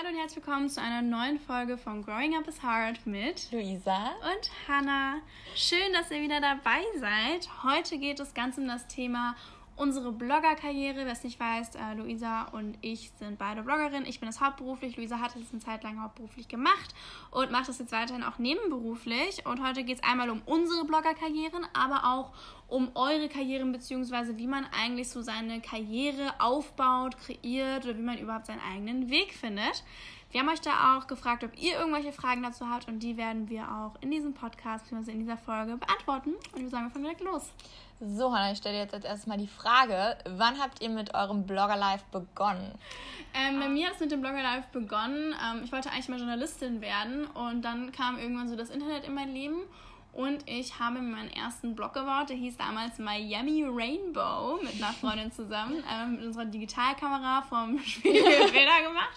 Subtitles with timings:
[0.00, 4.12] Hallo und herzlich willkommen zu einer neuen Folge von Growing Up is Hard mit Luisa
[4.22, 5.16] und Hannah.
[5.54, 7.50] Schön, dass ihr wieder dabei seid.
[7.64, 9.36] Heute geht es ganz um das Thema
[9.80, 11.06] unsere Bloggerkarriere.
[11.06, 14.04] Wer es nicht weiß, äh, Luisa und ich sind beide Bloggerinnen.
[14.04, 14.96] Ich bin das hauptberuflich.
[14.96, 16.94] Luisa hat es eine Zeit lang hauptberuflich gemacht
[17.30, 19.46] und macht das jetzt weiterhin auch nebenberuflich.
[19.46, 22.32] Und heute geht es einmal um unsere Bloggerkarrieren, aber auch
[22.68, 28.18] um eure Karrieren, beziehungsweise wie man eigentlich so seine Karriere aufbaut, kreiert oder wie man
[28.18, 29.82] überhaupt seinen eigenen Weg findet.
[30.30, 33.48] Wir haben euch da auch gefragt, ob ihr irgendwelche Fragen dazu habt und die werden
[33.48, 35.10] wir auch in diesem Podcast bzw.
[35.10, 36.34] in dieser Folge beantworten.
[36.52, 37.50] Und wir sagen, wir fangen direkt los.
[37.98, 41.46] So, Hannah, ich stelle jetzt als erstes mal die Frage, wann habt ihr mit eurem
[41.46, 42.72] Blogger-Life begonnen?
[43.34, 45.34] Ähm, bei mir hat es mit dem Blogger-Life begonnen.
[45.34, 49.14] Ähm, ich wollte eigentlich mal Journalistin werden und dann kam irgendwann so das Internet in
[49.14, 49.62] mein Leben
[50.12, 54.92] und ich habe mir meinen ersten Blog gebaut, der hieß damals Miami Rainbow mit einer
[54.92, 59.10] Freundin zusammen, ähm, mit unserer Digitalkamera vom Spiegel Bilder gemacht.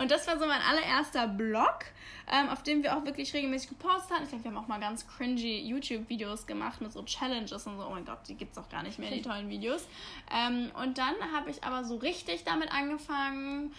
[0.00, 1.84] Und das war so mein allererster Blog,
[2.30, 4.24] ähm, auf dem wir auch wirklich regelmäßig gepostet hatten.
[4.24, 7.84] Ich glaube, wir haben auch mal ganz cringy YouTube-Videos gemacht mit so Challenges und so.
[7.86, 9.86] Oh mein Gott, die gibt es auch gar nicht mehr, die tollen Videos.
[10.34, 13.74] Ähm, und dann habe ich aber so richtig damit angefangen,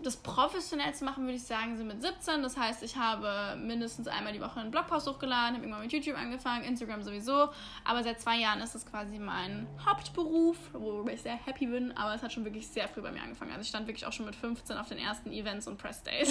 [0.00, 2.42] das professionell zu machen, würde ich sagen, sind mit 17.
[2.42, 6.16] Das heißt, ich habe mindestens einmal die Woche einen Blogpost hochgeladen, habe irgendwann mit YouTube
[6.16, 7.48] angefangen, Instagram sowieso.
[7.84, 11.96] Aber seit zwei Jahren ist es quasi mein Hauptberuf, worüber ich sehr happy bin.
[11.96, 13.50] Aber es hat schon wirklich sehr früh bei mir angefangen.
[13.50, 16.28] Also ich stand wirklich auch schon mit 15 auf den ersten Events und Press Days.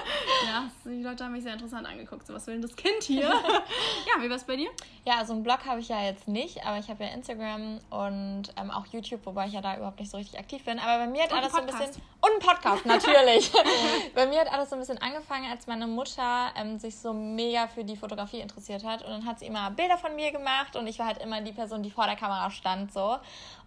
[0.46, 2.26] ja, die Leute haben mich sehr interessant angeguckt.
[2.26, 3.22] So, was will denn das Kind hier?
[3.28, 4.70] ja, wie war es bei dir?
[5.04, 8.44] Ja, also einen Blog habe ich ja jetzt nicht, aber ich habe ja Instagram und
[8.56, 10.78] ähm, auch YouTube, wobei ich ja da überhaupt nicht so richtig aktiv bin.
[10.78, 11.90] Aber bei mir hat und alles so ein bisschen.
[12.22, 13.52] Und ein Podcast, natürlich natürlich.
[14.14, 17.68] Bei mir hat alles so ein bisschen angefangen, als meine Mutter ähm, sich so mega
[17.68, 19.02] für die Fotografie interessiert hat.
[19.02, 21.52] Und dann hat sie immer Bilder von mir gemacht und ich war halt immer die
[21.52, 22.92] Person, die vor der Kamera stand.
[22.92, 23.18] so.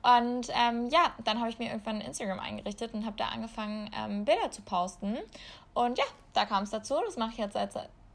[0.02, 4.26] Und ähm, ja, dann habe ich mir irgendwann Instagram eingerichtet und habe da angefangen, ähm,
[4.26, 5.18] Bilder zu posten.
[5.74, 6.96] Und ja, da kam es dazu.
[7.06, 7.72] Das mache ich jetzt seit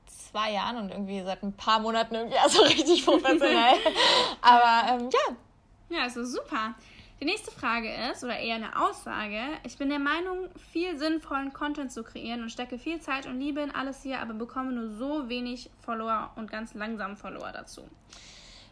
[0.07, 3.75] zwei Jahren und irgendwie seit ein paar Monaten irgendwie also richtig professionell.
[4.41, 5.37] Aber ähm, ja.
[5.91, 6.75] Ja, also super.
[7.21, 11.91] Die nächste Frage ist, oder eher eine Aussage, ich bin der Meinung, viel sinnvollen Content
[11.91, 15.29] zu kreieren und stecke viel Zeit und Liebe in alles hier, aber bekomme nur so
[15.29, 17.83] wenig Follower und ganz langsam Follower dazu.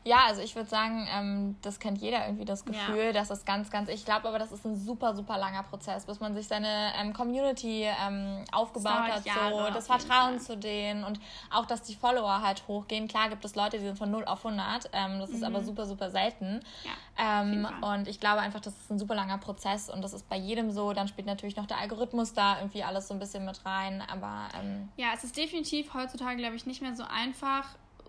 [0.07, 3.13] Ja, also ich würde sagen, ähm, das kennt jeder irgendwie das Gefühl, ja.
[3.13, 6.21] dass es ganz, ganz, ich glaube aber, das ist ein super, super langer Prozess, bis
[6.21, 11.19] man sich seine ähm, Community ähm, aufgebaut hat, so das Vertrauen zu denen und
[11.51, 13.09] auch, dass die Follower halt hochgehen.
[13.09, 15.37] Klar gibt es Leute, die sind von 0 auf 100, ähm, das mhm.
[15.37, 15.65] ist aber mhm.
[15.65, 16.61] super, super selten.
[16.85, 20.29] Ja, ähm, und ich glaube einfach, das ist ein super langer Prozess und das ist
[20.29, 20.93] bei jedem so.
[20.93, 24.49] Dann spielt natürlich noch der Algorithmus da irgendwie alles so ein bisschen mit rein, aber...
[24.61, 27.65] Ähm, ja, es ist definitiv heutzutage, glaube ich, nicht mehr so einfach,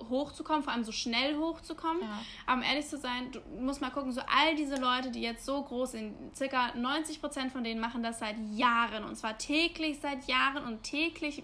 [0.09, 2.01] hochzukommen, vor allem so schnell hochzukommen.
[2.01, 2.19] Ja.
[2.45, 5.45] Aber um ehrlich zu sein, du musst mal gucken, so all diese Leute, die jetzt
[5.45, 9.99] so groß sind, circa 90 Prozent von denen machen das seit Jahren und zwar täglich
[9.99, 11.43] seit Jahren und täglich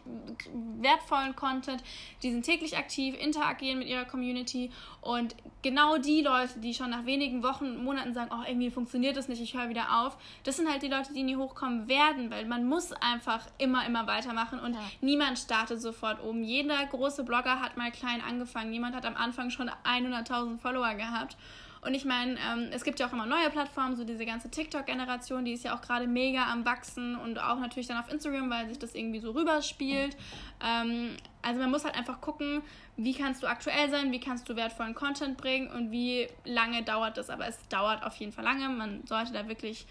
[0.79, 1.83] wertvollen Content.
[2.21, 4.71] Die sind täglich aktiv, interagieren mit ihrer Community
[5.01, 9.27] und genau die Leute, die schon nach wenigen Wochen, Monaten sagen, oh, irgendwie funktioniert das
[9.27, 12.45] nicht, ich höre wieder auf, das sind halt die Leute, die nie hochkommen werden, weil
[12.45, 14.81] man muss einfach immer, immer weitermachen und ja.
[15.01, 16.43] niemand startet sofort oben.
[16.43, 18.42] Jeder große Blogger hat mal klein angefangen.
[18.71, 21.37] Jemand hat am Anfang schon 100.000 Follower gehabt.
[21.85, 25.43] Und ich meine, ähm, es gibt ja auch immer neue Plattformen, so diese ganze TikTok-Generation,
[25.43, 28.69] die ist ja auch gerade mega am Wachsen und auch natürlich dann auf Instagram, weil
[28.69, 30.15] sich das irgendwie so rüberspielt.
[30.63, 32.61] Ähm, also man muss halt einfach gucken,
[32.95, 37.17] wie kannst du aktuell sein, wie kannst du wertvollen Content bringen und wie lange dauert
[37.17, 37.29] das.
[37.29, 38.69] Aber es dauert auf jeden Fall lange.
[38.69, 39.85] Man sollte da wirklich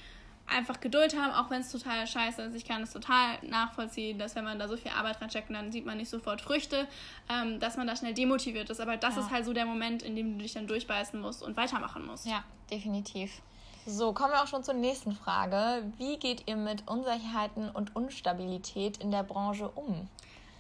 [0.47, 2.55] einfach Geduld haben, auch wenn es total scheiße ist.
[2.55, 5.73] Ich kann es total nachvollziehen, dass wenn man da so viel Arbeit reinsteckt und dann
[5.73, 6.87] sieht man nicht sofort Früchte,
[7.29, 8.81] ähm, dass man da schnell demotiviert ist.
[8.81, 9.23] Aber das ja.
[9.23, 12.27] ist halt so der Moment, in dem du dich dann durchbeißen musst und weitermachen musst.
[12.27, 13.43] Ja, definitiv.
[13.85, 15.91] So, kommen wir auch schon zur nächsten Frage.
[15.99, 20.09] Wie geht ihr mit Unsicherheiten und Unstabilität in der Branche um?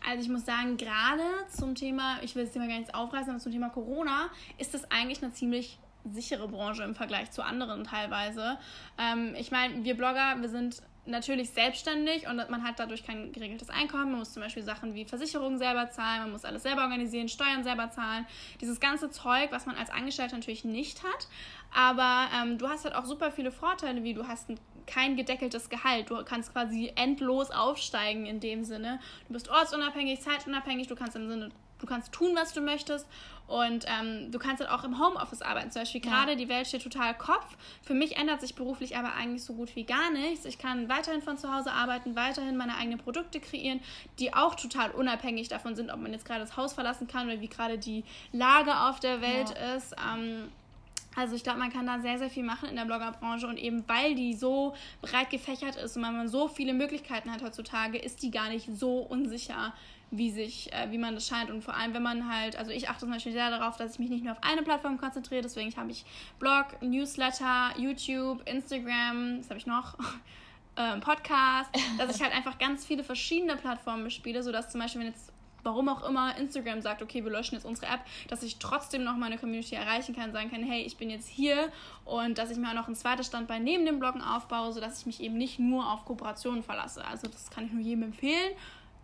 [0.04, 3.38] Also ich muss sagen, gerade zum Thema, ich will das Thema gar nicht aufreißen, aber
[3.38, 4.28] zum Thema Corona
[4.59, 5.78] ist das eigentlich eine ziemlich
[6.10, 8.58] sichere Branche im Vergleich zu anderen teilweise.
[8.98, 13.70] Ähm, ich meine, wir Blogger, wir sind natürlich selbstständig und man hat dadurch kein geregeltes
[13.70, 14.10] Einkommen.
[14.10, 17.64] Man muss zum Beispiel Sachen wie Versicherungen selber zahlen, man muss alles selber organisieren, Steuern
[17.64, 18.26] selber zahlen.
[18.60, 21.26] Dieses ganze Zeug, was man als Angestellter natürlich nicht hat.
[21.75, 25.69] Aber ähm, du hast halt auch super viele Vorteile, wie du hast ein kein gedeckeltes
[25.69, 26.10] Gehalt.
[26.10, 29.00] Du kannst quasi endlos aufsteigen in dem Sinne.
[29.28, 31.50] Du bist ortsunabhängig, zeitunabhängig, du kannst im Sinne,
[31.82, 33.06] du kannst tun, was du möchtest.
[33.49, 35.70] Und ähm, du kannst halt auch im Homeoffice arbeiten.
[35.70, 36.11] Zum Beispiel ja.
[36.11, 37.44] gerade die Welt steht total Kopf.
[37.82, 40.46] Für mich ändert sich beruflich aber eigentlich so gut wie gar nichts.
[40.46, 43.81] Ich kann weiterhin von zu Hause arbeiten, weiterhin meine eigenen Produkte kreieren,
[44.19, 47.40] die auch total unabhängig davon sind, ob man jetzt gerade das Haus verlassen kann oder
[47.43, 49.75] wie gerade die Lage auf der Welt ja.
[49.75, 49.94] ist.
[50.14, 50.49] Ähm,
[51.14, 53.84] Also ich glaube, man kann da sehr, sehr viel machen in der Bloggerbranche und eben
[53.87, 58.31] weil die so breit gefächert ist und man so viele Möglichkeiten hat heutzutage, ist die
[58.31, 59.75] gar nicht so unsicher,
[60.12, 61.50] wie sich, äh, wie man das scheint.
[61.50, 63.99] Und vor allem, wenn man halt, also ich achte zum Beispiel sehr darauf, dass ich
[63.99, 66.05] mich nicht nur auf eine Plattform konzentriere, deswegen habe ich
[66.38, 69.97] Blog, Newsletter, YouTube, Instagram, was habe ich noch?
[70.76, 75.09] ähm, Podcast, dass ich halt einfach ganz viele verschiedene Plattformen bespiele, sodass zum Beispiel, wenn
[75.09, 75.32] jetzt
[75.64, 79.17] warum auch immer Instagram sagt, okay, wir löschen jetzt unsere App, dass ich trotzdem noch
[79.17, 81.70] meine Community erreichen kann, sagen kann, hey, ich bin jetzt hier
[82.05, 85.06] und dass ich mir auch noch ein zweites Standbein neben dem Bloggen aufbaue, sodass ich
[85.06, 87.05] mich eben nicht nur auf Kooperationen verlasse.
[87.05, 88.53] Also das kann ich nur jedem empfehlen.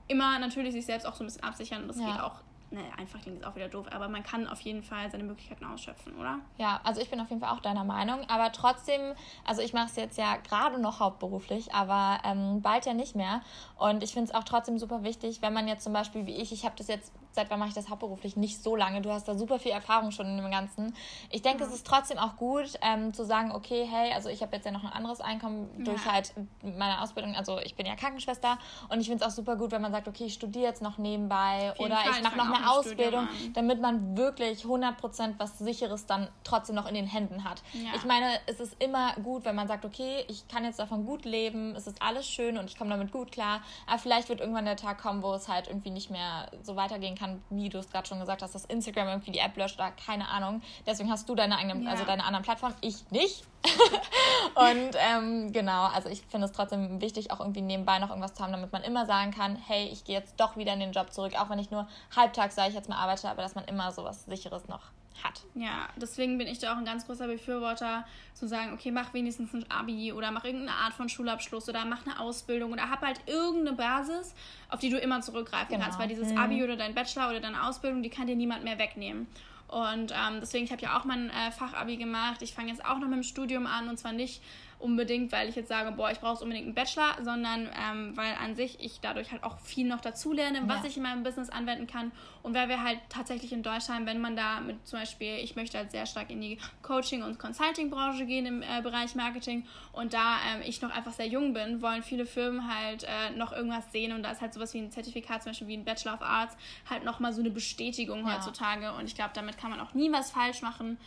[0.08, 2.12] Immer natürlich sich selbst auch so ein bisschen absichern und das ja.
[2.12, 2.40] geht auch
[2.70, 5.64] ne, einfach klingt es auch wieder doof, aber man kann auf jeden Fall seine Möglichkeiten
[5.64, 6.40] ausschöpfen, oder?
[6.56, 9.14] Ja, also ich bin auf jeden Fall auch deiner Meinung, aber trotzdem,
[9.44, 13.42] also ich mache es jetzt ja gerade noch hauptberuflich, aber ähm, bald ja nicht mehr
[13.76, 16.52] und ich finde es auch trotzdem super wichtig, wenn man jetzt zum Beispiel wie ich,
[16.52, 18.36] ich habe das jetzt seit wann mache ich das hauptberuflich?
[18.36, 19.00] Nicht so lange.
[19.00, 20.92] Du hast da super viel Erfahrung schon in dem Ganzen.
[21.30, 21.68] Ich denke, ja.
[21.68, 24.72] es ist trotzdem auch gut, ähm, zu sagen, okay, hey, also ich habe jetzt ja
[24.72, 25.84] noch ein anderes Einkommen ja.
[25.84, 26.32] durch halt
[26.62, 27.36] meine Ausbildung.
[27.36, 28.58] Also ich bin ja Krankenschwester
[28.88, 30.98] und ich finde es auch super gut, wenn man sagt, okay, ich studiere jetzt noch
[30.98, 36.28] nebenbei oder Fall, ich mache noch eine Ausbildung, damit man wirklich 100% was Sicheres dann
[36.42, 37.62] trotzdem noch in den Händen hat.
[37.72, 37.90] Ja.
[37.94, 41.24] Ich meine, es ist immer gut, wenn man sagt, okay, ich kann jetzt davon gut
[41.24, 44.64] leben, es ist alles schön und ich komme damit gut klar, aber vielleicht wird irgendwann
[44.64, 47.78] der Tag kommen, wo es halt irgendwie nicht mehr so weitergehen kann kann, wie du
[47.78, 50.62] es gerade schon gesagt hast, dass Instagram irgendwie die App löscht oder keine Ahnung.
[50.86, 51.90] Deswegen hast du deine eigene, ja.
[51.90, 53.44] also deine anderen Plattformen, ich nicht.
[54.54, 58.42] und ähm, genau, also ich finde es trotzdem wichtig, auch irgendwie nebenbei noch irgendwas zu
[58.42, 61.12] haben, damit man immer sagen kann, hey, ich gehe jetzt doch wieder in den Job
[61.12, 63.90] zurück, auch wenn ich nur halbtags, sage ich jetzt mal, arbeite, aber dass man immer
[63.92, 64.82] so was Sicheres noch
[65.24, 65.42] hat.
[65.54, 69.52] Ja, deswegen bin ich da auch ein ganz großer Befürworter, zu sagen, okay, mach wenigstens
[69.52, 73.20] ein Abi oder mach irgendeine Art von Schulabschluss oder mach eine Ausbildung oder hab halt
[73.26, 74.34] irgendeine Basis,
[74.68, 75.84] auf die du immer zurückgreifen genau.
[75.84, 76.38] kannst, weil dieses mhm.
[76.38, 79.26] Abi oder dein Bachelor oder deine Ausbildung, die kann dir niemand mehr wegnehmen.
[79.68, 82.40] Und ähm, deswegen, ich habe ja auch mein äh, Fachabi gemacht.
[82.40, 84.42] Ich fange jetzt auch noch mit dem Studium an und zwar nicht
[84.78, 88.54] unbedingt, weil ich jetzt sage, boah, ich brauche unbedingt einen Bachelor, sondern ähm, weil an
[88.54, 90.88] sich ich dadurch halt auch viel noch dazu lerne, was ja.
[90.88, 94.36] ich in meinem Business anwenden kann und weil wir halt tatsächlich in Deutschland, wenn man
[94.36, 98.46] da mit zum Beispiel, ich möchte halt sehr stark in die Coaching- und Consulting-Branche gehen
[98.46, 102.24] im äh, Bereich Marketing und da ähm, ich noch einfach sehr jung bin, wollen viele
[102.24, 105.50] Firmen halt äh, noch irgendwas sehen und da ist halt sowas wie ein Zertifikat, zum
[105.50, 106.56] Beispiel wie ein Bachelor of Arts,
[106.88, 108.36] halt nochmal so eine Bestätigung ja.
[108.36, 110.98] heutzutage und ich glaube, damit kann man auch nie was falsch machen.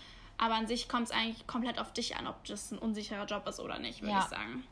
[0.41, 3.47] Aber an sich kommt es eigentlich komplett auf dich an, ob das ein unsicherer Job
[3.47, 4.19] ist oder nicht, würde ja.
[4.19, 4.63] ich sagen.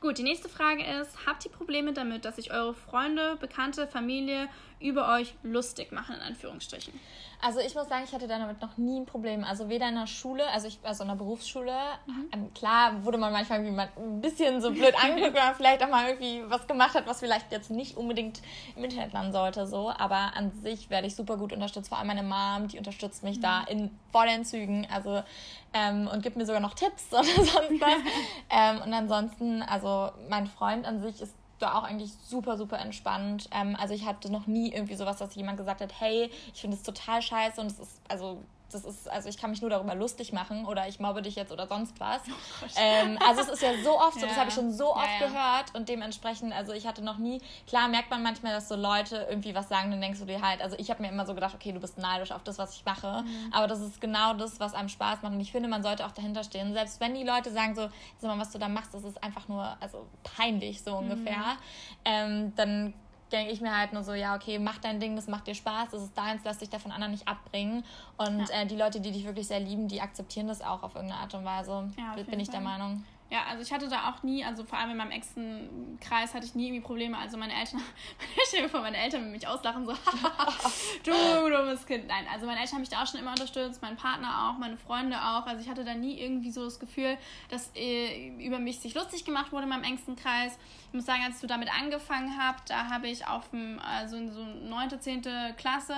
[0.00, 4.48] Gut, die nächste Frage ist, habt ihr Probleme damit, dass sich eure Freunde, Bekannte, Familie
[4.80, 6.98] über euch lustig machen, in Anführungsstrichen?
[7.40, 9.44] Also ich muss sagen, ich hatte damit noch nie ein Problem.
[9.44, 12.28] Also weder in der Schule, also ich also in der Berufsschule, mhm.
[12.32, 15.82] ähm, klar wurde man manchmal wie man ein bisschen so blöd angeguckt, wenn man vielleicht
[15.84, 18.40] auch mal irgendwie was gemacht hat, was vielleicht jetzt nicht unbedingt
[18.74, 19.90] im Internet landen sollte, so.
[19.90, 21.88] Aber an sich werde ich super gut unterstützt.
[21.88, 23.42] Vor allem meine Mom, die unterstützt mich mhm.
[23.42, 24.86] da in vollen Zügen.
[24.92, 25.22] Also
[25.74, 27.98] ähm, und gibt mir sogar noch Tipps oder sonst was.
[28.50, 33.48] ähm, und ansonsten, also mein Freund an sich ist da auch eigentlich super, super entspannt.
[33.52, 36.76] Ähm, also ich hatte noch nie irgendwie sowas, dass jemand gesagt hat, hey, ich finde
[36.76, 38.42] es total scheiße und es ist, also
[38.72, 41.52] das ist, also ich kann mich nur darüber lustig machen oder ich mobbe dich jetzt
[41.52, 42.22] oder sonst was.
[42.62, 44.26] Oh ähm, also es ist ja so oft so, ja.
[44.26, 45.26] das habe ich schon so oft ja, ja.
[45.26, 49.26] gehört und dementsprechend, also ich hatte noch nie, klar merkt man manchmal, dass so Leute
[49.28, 51.54] irgendwie was sagen, dann denkst du dir halt, also ich habe mir immer so gedacht,
[51.54, 53.52] okay, du bist neidisch auf das, was ich mache, mhm.
[53.52, 56.12] aber das ist genau das, was einem Spaß macht und ich finde, man sollte auch
[56.12, 56.72] dahinter stehen.
[56.72, 57.88] Selbst wenn die Leute sagen so,
[58.18, 61.56] sag mal, was du da machst, das ist einfach nur, also peinlich so ungefähr, mhm.
[62.04, 62.94] ähm, dann
[63.32, 65.90] denke ich mir halt nur so, ja, okay, mach dein Ding, das macht dir Spaß,
[65.90, 67.84] das ist deins, lass dich davon anderen nicht abbringen.
[68.16, 68.62] Und ja.
[68.62, 71.34] äh, die Leute, die dich wirklich sehr lieben, die akzeptieren das auch auf irgendeine Art
[71.34, 72.60] und Weise, ja, bin ich Fall.
[72.60, 73.04] der Meinung.
[73.28, 76.46] Ja, also ich hatte da auch nie, also vor allem in meinem engsten Kreis hatte
[76.46, 77.18] ich nie irgendwie Probleme.
[77.18, 77.82] Also meine Eltern,
[78.36, 79.92] ich stelle mir vor, meine Eltern mich auslachen, so,
[81.04, 82.06] du dummes Kind.
[82.06, 84.76] Nein, also meine Eltern haben mich da auch schon immer unterstützt, mein Partner auch, meine
[84.76, 85.44] Freunde auch.
[85.44, 87.18] Also ich hatte da nie irgendwie so das Gefühl,
[87.48, 90.56] dass äh, über mich sich lustig gemacht wurde in meinem engsten Kreis.
[90.96, 94.42] Muss sagen, als du damit angefangen habt, da habe ich auf dem, also in so
[94.42, 95.22] 9., 10.
[95.56, 95.94] Klasse,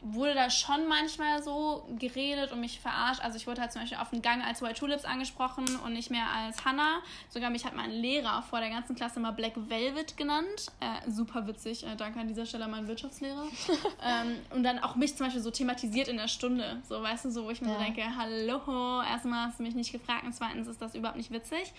[0.00, 3.20] wurde da schon manchmal so geredet und mich verarscht.
[3.22, 6.10] Also ich wurde halt zum Beispiel auf dem Gang als White Tulips angesprochen und nicht
[6.10, 7.00] mehr als Hannah.
[7.30, 10.70] Sogar mich hat mein Lehrer vor der ganzen Klasse mal Black Velvet genannt.
[10.80, 11.84] Äh, super witzig.
[11.84, 13.44] Äh, danke an dieser Stelle an meinen Wirtschaftslehrer.
[14.04, 16.80] ähm, und dann auch mich zum Beispiel so thematisiert in der Stunde.
[16.88, 17.78] So, weißt du, so, wo ich mir ja.
[17.78, 21.32] so denke, hallo, erstmal hast du mich nicht gefragt und zweitens ist das überhaupt nicht
[21.32, 21.72] witzig.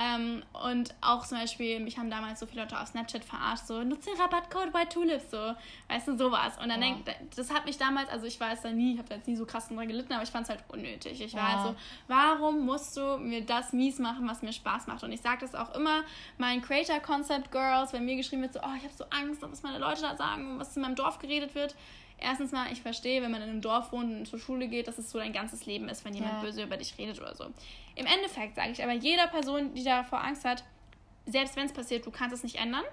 [0.00, 3.82] Ähm, und auch zum Beispiel, mich haben damals so viele Leute auf Snapchat verarscht, so,
[3.82, 5.54] nutze den Rabattcode White Tulips, so,
[5.88, 6.58] weißt du, sowas.
[6.62, 6.94] Und dann ja.
[6.94, 9.36] denk, das hat mich damals, also ich weiß da nie, ich habe da jetzt nie
[9.36, 11.20] so krass dran gelitten, aber ich fand es halt unnötig.
[11.20, 11.64] Ich war ja.
[11.64, 11.76] halt so,
[12.08, 15.02] warum musst du mir das mies machen, was mir Spaß macht?
[15.04, 16.02] Und ich sage das auch immer
[16.38, 19.62] meinen Creator Concept Girls, wenn mir geschrieben wird, so, oh, ich habe so Angst, was
[19.62, 21.74] meine Leute da sagen, was in meinem Dorf geredet wird.
[22.18, 24.98] Erstens mal, ich verstehe, wenn man in einem Dorf wohnt und zur Schule geht, dass
[24.98, 26.40] es so dein ganzes Leben ist, wenn jemand ja.
[26.40, 27.46] böse über dich redet oder so.
[27.96, 30.64] Im Endeffekt sage ich aber jeder Person, die davor Angst hat,
[31.26, 32.84] selbst wenn es passiert, du kannst es nicht ändern.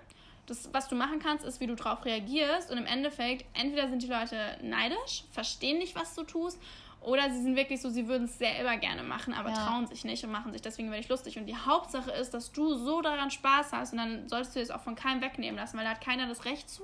[0.48, 2.72] Das, was du machen kannst, ist, wie du darauf reagierst.
[2.72, 6.60] Und im Endeffekt, entweder sind die Leute neidisch, verstehen nicht, was du tust,
[7.02, 9.56] oder sie sind wirklich so, sie würden es selber gerne machen, aber ja.
[9.56, 11.38] trauen sich nicht und machen sich deswegen wirklich lustig.
[11.40, 14.70] Und die Hauptsache ist, dass du so daran Spaß hast und dann solltest du es
[14.70, 16.84] auch von keinem wegnehmen lassen, weil da hat keiner das Recht zu.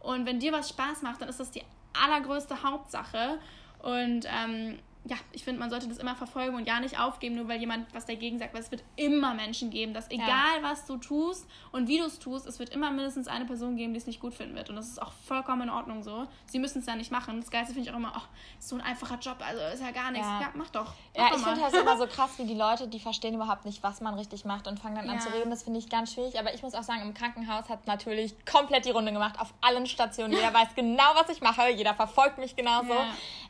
[0.00, 1.64] Und wenn dir was Spaß macht, dann ist das die
[2.00, 3.40] allergrößte Hauptsache.
[3.80, 7.46] Und ähm, ja, ich finde, man sollte das immer verfolgen und ja nicht aufgeben, nur
[7.48, 10.62] weil jemand was dagegen sagt, weil es wird immer Menschen geben, dass egal ja.
[10.62, 13.92] was du tust und wie du es tust, es wird immer mindestens eine Person geben,
[13.92, 14.68] die es nicht gut finden wird.
[14.68, 16.26] Und das ist auch vollkommen in Ordnung so.
[16.46, 17.40] Sie müssen es ja nicht machen.
[17.40, 19.92] Das Geilste finde ich auch immer, oh, ist so ein einfacher Job, also ist ja
[19.92, 20.26] gar nichts.
[20.26, 20.92] Ja, ja mach doch.
[21.14, 23.64] Mach ja, doch ich finde halt immer so krass, wie die Leute, die verstehen überhaupt
[23.64, 25.50] nicht, was man richtig macht und fangen dann an zu reden.
[25.50, 26.38] Das finde ich ganz schwierig.
[26.38, 29.86] Aber ich muss auch sagen, im Krankenhaus hat natürlich komplett die Runde gemacht, auf allen
[29.86, 30.32] Stationen.
[30.36, 31.68] Jeder weiß genau, was ich mache.
[31.70, 32.94] Jeder verfolgt mich genauso.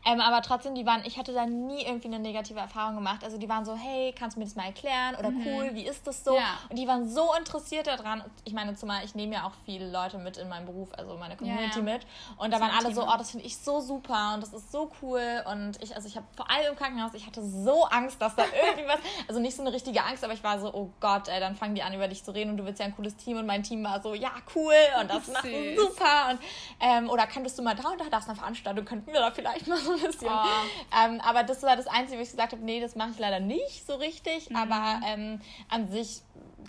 [0.04, 3.24] Ähm, aber trotzdem, die waren, ich hatte da nie irgendwie eine negative Erfahrung gemacht.
[3.24, 5.14] Also die waren so, hey, kannst du mir das mal erklären?
[5.16, 5.46] Oder mhm.
[5.46, 6.36] cool, wie ist das so?
[6.36, 6.58] Ja.
[6.68, 8.24] Und die waren so interessiert daran.
[8.44, 11.36] Ich meine, zumal ich nehme ja auch viele Leute mit in meinem Beruf, also meine
[11.36, 11.92] Community ja, ja.
[11.94, 12.06] mit.
[12.36, 14.90] Und da waren alle so, oh, das finde ich so super und das ist so
[15.02, 15.42] cool.
[15.50, 18.44] Und ich, also ich habe vor allem im Krankenhaus, ich hatte so Angst, dass da
[18.66, 18.98] irgendwie was,
[19.28, 21.74] also nicht so eine richtige Angst, aber ich war so, oh Gott, ey, dann fangen
[21.74, 23.38] die an, über dich zu reden und du willst ja ein cooles Team.
[23.38, 26.30] Und mein Team war so, ja, cool und das macht super.
[26.30, 26.40] Und,
[26.80, 29.30] ähm, oder könntest du mal da und da, da ist eine Veranstaltung, könnten wir da
[29.30, 30.28] vielleicht mal so ein bisschen.
[30.28, 31.04] Oh.
[31.04, 33.40] Ähm, aber das war das Einzige, wo ich gesagt habe, nee, das mache ich leider
[33.40, 34.50] nicht so richtig.
[34.50, 34.56] Mhm.
[34.56, 36.22] Aber ähm, an sich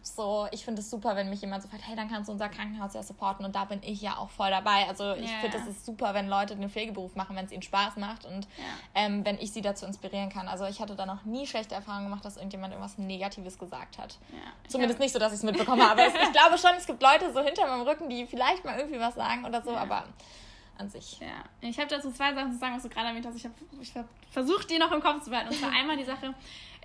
[0.04, 2.50] so, ich finde es super, wenn mich jemand so fragt, hey, dann kannst du unser
[2.50, 4.88] Krankenhaus ja supporten und da bin ich ja auch voll dabei.
[4.88, 5.40] Also ich yeah.
[5.42, 8.48] finde, es ist super, wenn Leute den Pflegeberuf machen, wenn es ihnen Spaß macht und
[8.58, 8.66] yeah.
[8.96, 10.48] ähm, wenn ich sie dazu inspirieren kann.
[10.48, 14.18] Also ich hatte da noch nie schlechte Erfahrungen gemacht, dass irgendjemand irgendwas Negatives gesagt hat.
[14.32, 14.42] Yeah.
[14.68, 16.02] Zumindest nicht so, dass ich es mitbekommen habe.
[16.06, 19.16] ich glaube schon, es gibt Leute so hinter meinem Rücken, die vielleicht mal irgendwie was
[19.16, 20.04] sagen oder so, aber
[20.80, 21.20] an sich.
[21.20, 23.36] Ja, ich habe dazu zwei Sachen zu sagen, was du gerade erwähnt hast.
[23.36, 25.50] Ich habe ich hab versucht, die noch im Kopf zu behalten.
[25.50, 26.34] Und zwar einmal die Sache,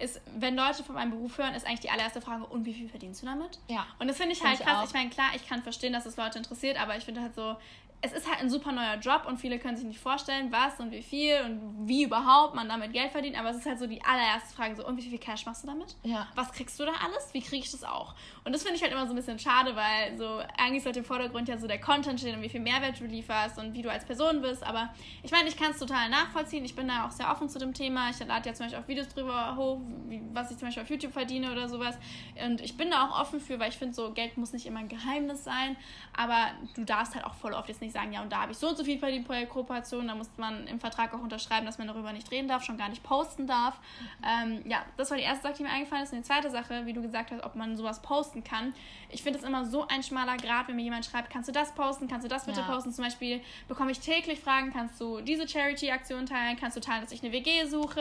[0.00, 2.88] ist, wenn Leute von meinem Beruf hören, ist eigentlich die allererste Frage, und wie viel
[2.88, 3.58] verdienst du damit?
[3.68, 3.86] Ja.
[3.98, 4.84] Und das finde ich halt find krass.
[4.84, 7.34] Ich, ich meine, klar, ich kann verstehen, dass es Leute interessiert, aber ich finde halt
[7.34, 7.56] so,
[8.04, 10.90] es ist halt ein super neuer Job und viele können sich nicht vorstellen, was und
[10.90, 13.38] wie viel und wie überhaupt man damit Geld verdient.
[13.38, 15.68] Aber es ist halt so die allererste Frage: so, und wie viel Cash machst du
[15.68, 15.94] damit?
[16.02, 16.26] Ja.
[16.34, 17.32] Was kriegst du da alles?
[17.32, 18.14] Wie kriege ich das auch?
[18.44, 21.04] Und das finde ich halt immer so ein bisschen schade, weil so eigentlich sollte im
[21.04, 23.90] Vordergrund ja so der Content stehen und wie viel Mehrwert du lieferst und wie du
[23.90, 24.64] als Person bist.
[24.64, 24.90] Aber
[25.22, 26.64] ich meine, ich kann es total nachvollziehen.
[26.64, 28.10] Ich bin da auch sehr offen zu dem Thema.
[28.10, 30.90] Ich lade ja zum Beispiel auch Videos drüber hoch, wie, was ich zum Beispiel auf
[30.90, 31.96] YouTube verdiene oder sowas.
[32.44, 34.80] Und ich bin da auch offen für, weil ich finde, so Geld muss nicht immer
[34.80, 35.76] ein Geheimnis sein.
[36.16, 38.58] Aber du darfst halt auch voll oft jetzt nicht sagen, ja, und da habe ich
[38.58, 40.08] so und so viel verdient pro Kooperation.
[40.08, 42.88] Da muss man im Vertrag auch unterschreiben, dass man darüber nicht reden darf, schon gar
[42.88, 43.78] nicht posten darf.
[44.26, 46.12] Ähm, ja, das war die erste Sache, die mir eingefallen ist.
[46.12, 48.74] Und die zweite Sache, wie du gesagt hast, ob man sowas posten kann.
[49.10, 51.74] Ich finde es immer so ein schmaler Grad, wenn mir jemand schreibt, kannst du das
[51.74, 52.66] posten, kannst du das bitte ja.
[52.66, 52.92] posten.
[52.92, 57.12] Zum Beispiel bekomme ich täglich Fragen, kannst du diese Charity-Aktion teilen, kannst du teilen, dass
[57.12, 58.00] ich eine WG suche,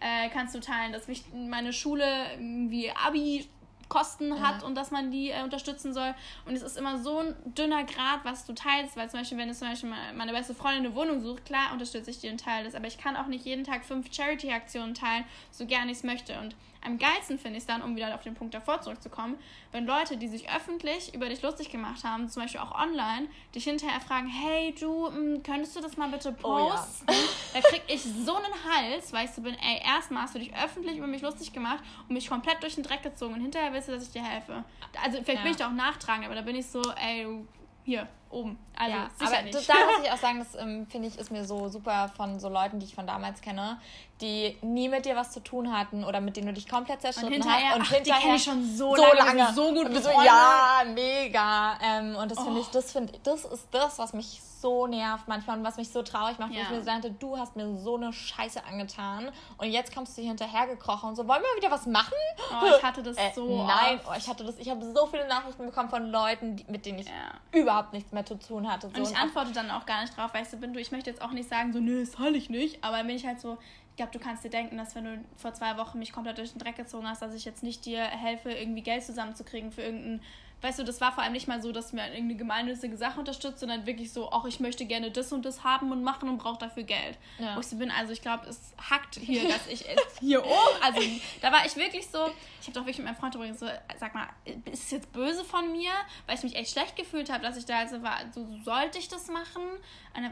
[0.00, 2.04] äh, kannst du teilen, dass mich meine Schule
[2.38, 3.48] wie Abi
[3.88, 4.66] Kosten hat ja.
[4.66, 6.14] und dass man die äh, unterstützen soll.
[6.46, 9.50] Und es ist immer so ein dünner Grad, was du teilst, weil zum Beispiel, wenn
[9.50, 12.64] es zum Beispiel meine beste Freundin eine Wohnung sucht, klar unterstütze ich die und teile
[12.64, 16.04] das, aber ich kann auch nicht jeden Tag fünf Charity-Aktionen teilen, so gern ich es
[16.04, 16.38] möchte.
[16.40, 19.38] Und am geilsten finde ich es dann, um wieder auf den Punkt davor zurückzukommen,
[19.70, 23.64] wenn Leute, die sich öffentlich über dich lustig gemacht haben, zum Beispiel auch online, dich
[23.64, 27.06] hinterher fragen, hey du, hm, könntest du das mal bitte posten?
[27.08, 27.18] Oh, ja.
[27.54, 30.54] da krieg ich so einen Hals, weil ich so bin, ey, erstmal hast du dich
[30.54, 33.88] öffentlich über mich lustig gemacht und mich komplett durch den Dreck gezogen und hinterher willst
[33.88, 34.64] du, dass ich dir helfe.
[35.02, 35.42] Also vielleicht ja.
[35.42, 37.26] bin ich da auch nachtragend, aber da bin ich so, ey,
[37.84, 38.58] hier oben.
[38.76, 39.54] Also ja, aber nicht.
[39.68, 42.48] da muss ich auch sagen, das ähm, finde ich ist mir so super von so
[42.48, 43.78] Leuten, die ich von damals kenne,
[44.20, 47.42] die nie mit dir was zu tun hatten oder mit denen du dich komplett zerstritten
[47.42, 49.54] und hast und ach, hinterher die kenne ich schon so, so lange, lange.
[49.54, 52.44] so gut so, ja mega ähm, und das oh.
[52.44, 55.90] finde ich das finde das ist das was mich so nervt manchmal und was mich
[55.90, 56.60] so traurig macht, ja.
[56.60, 60.22] wo ich mir sagte, du hast mir so eine Scheiße angetan und jetzt kommst du
[60.22, 62.14] hier hinterher gekrochen und so, wollen wir wieder was machen?
[62.50, 65.26] Oh, ich hatte das äh, so Nein, oh, ich hatte das, ich habe so viele
[65.26, 67.60] Nachrichten bekommen von Leuten, die, mit denen ich ja.
[67.60, 68.88] überhaupt nichts mehr zu tun hatte.
[68.88, 69.00] So.
[69.02, 71.22] Und ich antworte dann auch gar nicht drauf, weißt du, bin du, ich möchte jetzt
[71.22, 73.58] auch nicht sagen, so, nö, das soll ich nicht, aber bin ich halt so,
[73.90, 76.52] ich glaube, du kannst dir denken, dass wenn du vor zwei Wochen mich komplett durch
[76.52, 80.22] den Dreck gezogen hast, dass ich jetzt nicht dir helfe, irgendwie Geld zusammenzukriegen für irgendeinen
[80.62, 83.58] weißt du, das war vor allem nicht mal so, dass mir irgendeine gemeinnützige Sache unterstützt,
[83.60, 86.58] sondern wirklich so, auch ich möchte gerne das und das haben und machen und brauche
[86.58, 87.18] dafür Geld.
[87.38, 87.56] Ja.
[87.56, 89.84] Wo ich so bin, also ich glaube, es hackt hier, dass ich
[90.20, 91.00] hier oben, also
[91.40, 93.66] da war ich wirklich so, ich habe doch wirklich mit meinem Freund übrigens so,
[93.98, 95.90] sag mal, ist es jetzt böse von mir,
[96.26, 99.08] weil ich mich echt schlecht gefühlt habe, dass ich da also war, so sollte ich
[99.08, 99.62] das machen?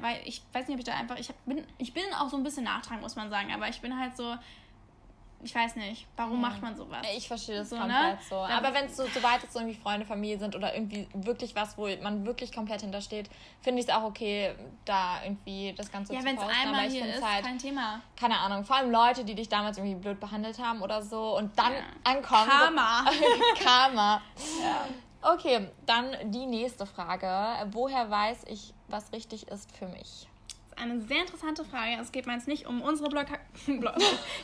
[0.00, 2.36] Weil ich weiß nicht, ob ich da einfach, ich hab, bin, ich bin auch so
[2.36, 4.36] ein bisschen nachtragend, muss man sagen, aber ich bin halt so,
[5.42, 6.48] ich weiß nicht, warum ja.
[6.48, 7.06] macht man sowas?
[7.16, 8.18] Ich verstehe das so, komplett ne?
[8.28, 8.36] so.
[8.36, 11.54] Aber wenn es so, so weit ist, so irgendwie Freunde, Familie sind oder irgendwie wirklich
[11.54, 13.30] was, wo man wirklich komplett hintersteht,
[13.62, 14.54] finde ich es auch okay,
[14.84, 16.40] da irgendwie das Ganze ja, zu posten.
[16.40, 18.00] Ja, wenn es einmal hier ist, halt, kein Thema.
[18.16, 21.58] Keine Ahnung, vor allem Leute, die dich damals irgendwie blöd behandelt haben oder so und
[21.58, 21.80] dann ja.
[22.04, 22.48] ankommen.
[22.48, 23.04] Karma.
[23.10, 24.22] So, Karma.
[24.62, 24.86] Ja.
[25.22, 27.68] Okay, dann die nächste Frage.
[27.72, 30.29] Woher weiß ich, was richtig ist für mich?
[30.80, 31.98] Eine sehr interessante Frage.
[32.00, 33.26] Es geht meins nicht um unsere Blog.
[33.66, 33.94] Blog.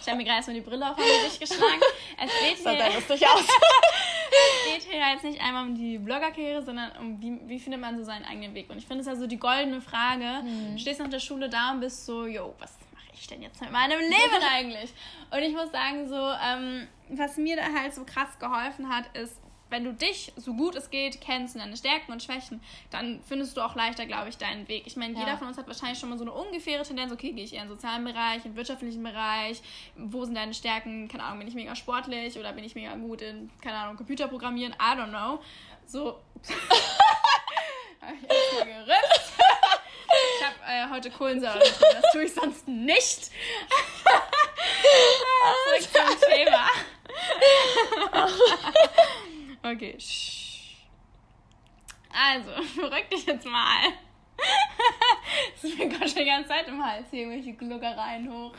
[0.00, 1.80] Ich habe mir gerade erstmal die Brille auf mein Gesicht geschlagen.
[2.22, 3.40] Es geht hier, lustig aus.
[4.68, 7.98] es geht hier jetzt nicht einmal um die Bloggerkarriere, sondern um wie, wie findet man
[7.98, 8.70] so seinen eigenen Weg.
[8.70, 10.40] Und ich finde es ja so die goldene Frage.
[10.40, 10.74] Hm.
[10.74, 13.60] Du stehst nach der Schule da und bist so, yo, was mache ich denn jetzt
[13.60, 14.92] mit meinem Leben eigentlich?
[15.30, 19.36] Und ich muss sagen, so, ähm, was mir da halt so krass geholfen hat, ist,
[19.70, 23.56] wenn du dich so gut es geht kennst und deine Stärken und Schwächen, dann findest
[23.56, 24.86] du auch leichter, glaube ich, deinen Weg.
[24.86, 25.20] Ich meine, ja.
[25.20, 27.62] jeder von uns hat wahrscheinlich schon mal so eine ungefähre Tendenz, okay, gehe ich eher
[27.62, 29.60] im sozialen Bereich, im wirtschaftlichen Bereich,
[29.96, 33.22] wo sind deine Stärken, keine Ahnung, bin ich mega sportlich oder bin ich mega gut
[33.22, 35.40] in, keine Ahnung, Computerprogrammieren, I don't know.
[35.86, 36.20] So.
[38.00, 38.12] hab
[40.38, 43.30] ich habe äh, heute Kohlensäure das tue ich sonst nicht.
[45.66, 46.68] Zurück zum Thema.
[49.72, 49.98] Okay.
[52.12, 53.92] Also, verrück dich jetzt mal.
[55.54, 58.54] Es ist mir gerade schon die ganze Zeit im Hals hier irgendwelche Gluckereien hoch.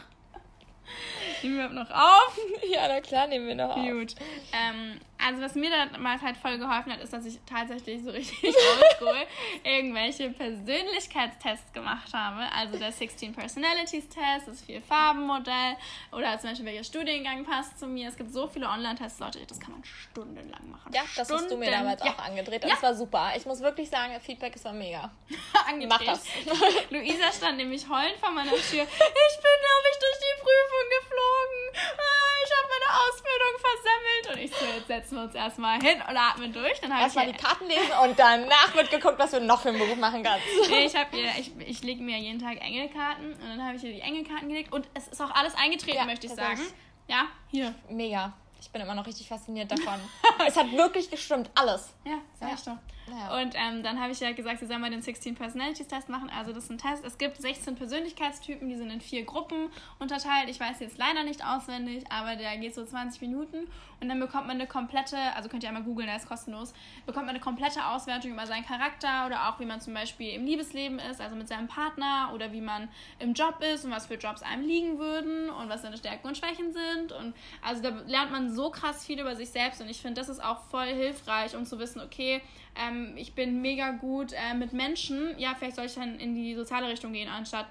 [1.41, 2.39] Nehmen wir noch auf?
[2.69, 3.87] Ja, na klar, nehmen wir noch auf.
[3.87, 4.15] Gut.
[4.51, 8.43] Ähm, also was mir damals halt voll geholfen hat, ist, dass ich tatsächlich so richtig
[8.43, 9.25] oldschool
[9.63, 12.43] irgendwelche Persönlichkeitstests gemacht habe.
[12.55, 15.75] Also der 16 Personalities Test, das Vier-Farben-Modell
[16.11, 18.09] oder zum Beispiel welcher Studiengang passt zu mir.
[18.09, 20.91] Es gibt so viele Online-Tests, Leute, das kann man stundenlang machen.
[20.93, 22.11] Ja, das Stunden, hast du mir damals ja.
[22.11, 22.75] auch angedreht und ja.
[22.75, 23.31] das war super.
[23.35, 25.11] Ich muss wirklich sagen, Feedback ist war mega.
[25.67, 25.89] angedreht.
[25.89, 26.25] Mach das.
[26.89, 28.83] Luisa stand nämlich heulend vor meiner Tür.
[28.83, 31.61] Ich bin, glaube ich, durch die Prüfung geflogen.
[31.97, 34.33] Ah, ich habe meine Ausbildung versemmelt.
[34.33, 36.79] Und ich so, jetzt setzen wir uns erstmal hin und atmen durch.
[36.81, 39.97] Dann erstmal die Karten lesen und danach wird geguckt, was du noch für einen Beruf
[39.97, 40.45] machen kannst.
[40.69, 44.01] Nee, ich, ich, ich lege mir jeden Tag Engelkarten und dann habe ich hier die
[44.01, 46.61] Engelkarten gelegt und es ist auch alles eingetreten, ja, möchte ich sagen.
[47.07, 47.73] Ja, hier.
[47.89, 48.33] Mega.
[48.61, 49.99] Ich bin immer noch richtig fasziniert davon.
[50.47, 51.93] es hat wirklich gestimmt, alles.
[52.05, 52.55] Ja, sag ja.
[52.55, 52.77] ich doch.
[53.09, 53.41] Ja.
[53.41, 56.29] Und ähm, dann habe ich ja gesagt, sie sollen mal den 16 Personalities Test machen.
[56.29, 57.05] Also das ist ein Test.
[57.05, 60.49] Es gibt 16 Persönlichkeitstypen, die sind in vier Gruppen unterteilt.
[60.49, 63.67] Ich weiß jetzt leider nicht auswendig, aber der geht so 20 Minuten.
[63.99, 66.73] Und dann bekommt man eine komplette, also könnt ihr einmal googeln, der ist kostenlos,
[67.05, 70.45] bekommt man eine komplette Auswertung über seinen Charakter oder auch wie man zum Beispiel im
[70.45, 74.15] Liebesleben ist, also mit seinem Partner oder wie man im Job ist und was für
[74.15, 77.11] Jobs einem liegen würden und was seine Stärken und Schwächen sind.
[77.11, 77.33] Und
[77.65, 80.43] also da lernt man so krass viel über sich selbst und ich finde, das ist
[80.43, 82.41] auch voll hilfreich, um zu wissen, okay,
[82.75, 86.55] ähm, ich bin mega gut äh, mit Menschen, ja, vielleicht soll ich dann in die
[86.55, 87.67] soziale Richtung gehen, anstatt,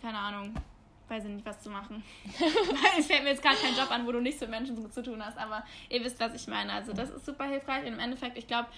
[0.00, 0.54] keine Ahnung,
[1.08, 2.02] weiß ich nicht, was zu machen.
[2.98, 5.24] es fällt mir jetzt gerade kein Job an, wo du nichts mit Menschen zu tun
[5.24, 6.72] hast, aber ihr wisst, was ich meine.
[6.72, 8.68] Also das ist super hilfreich und im Endeffekt, ich glaube,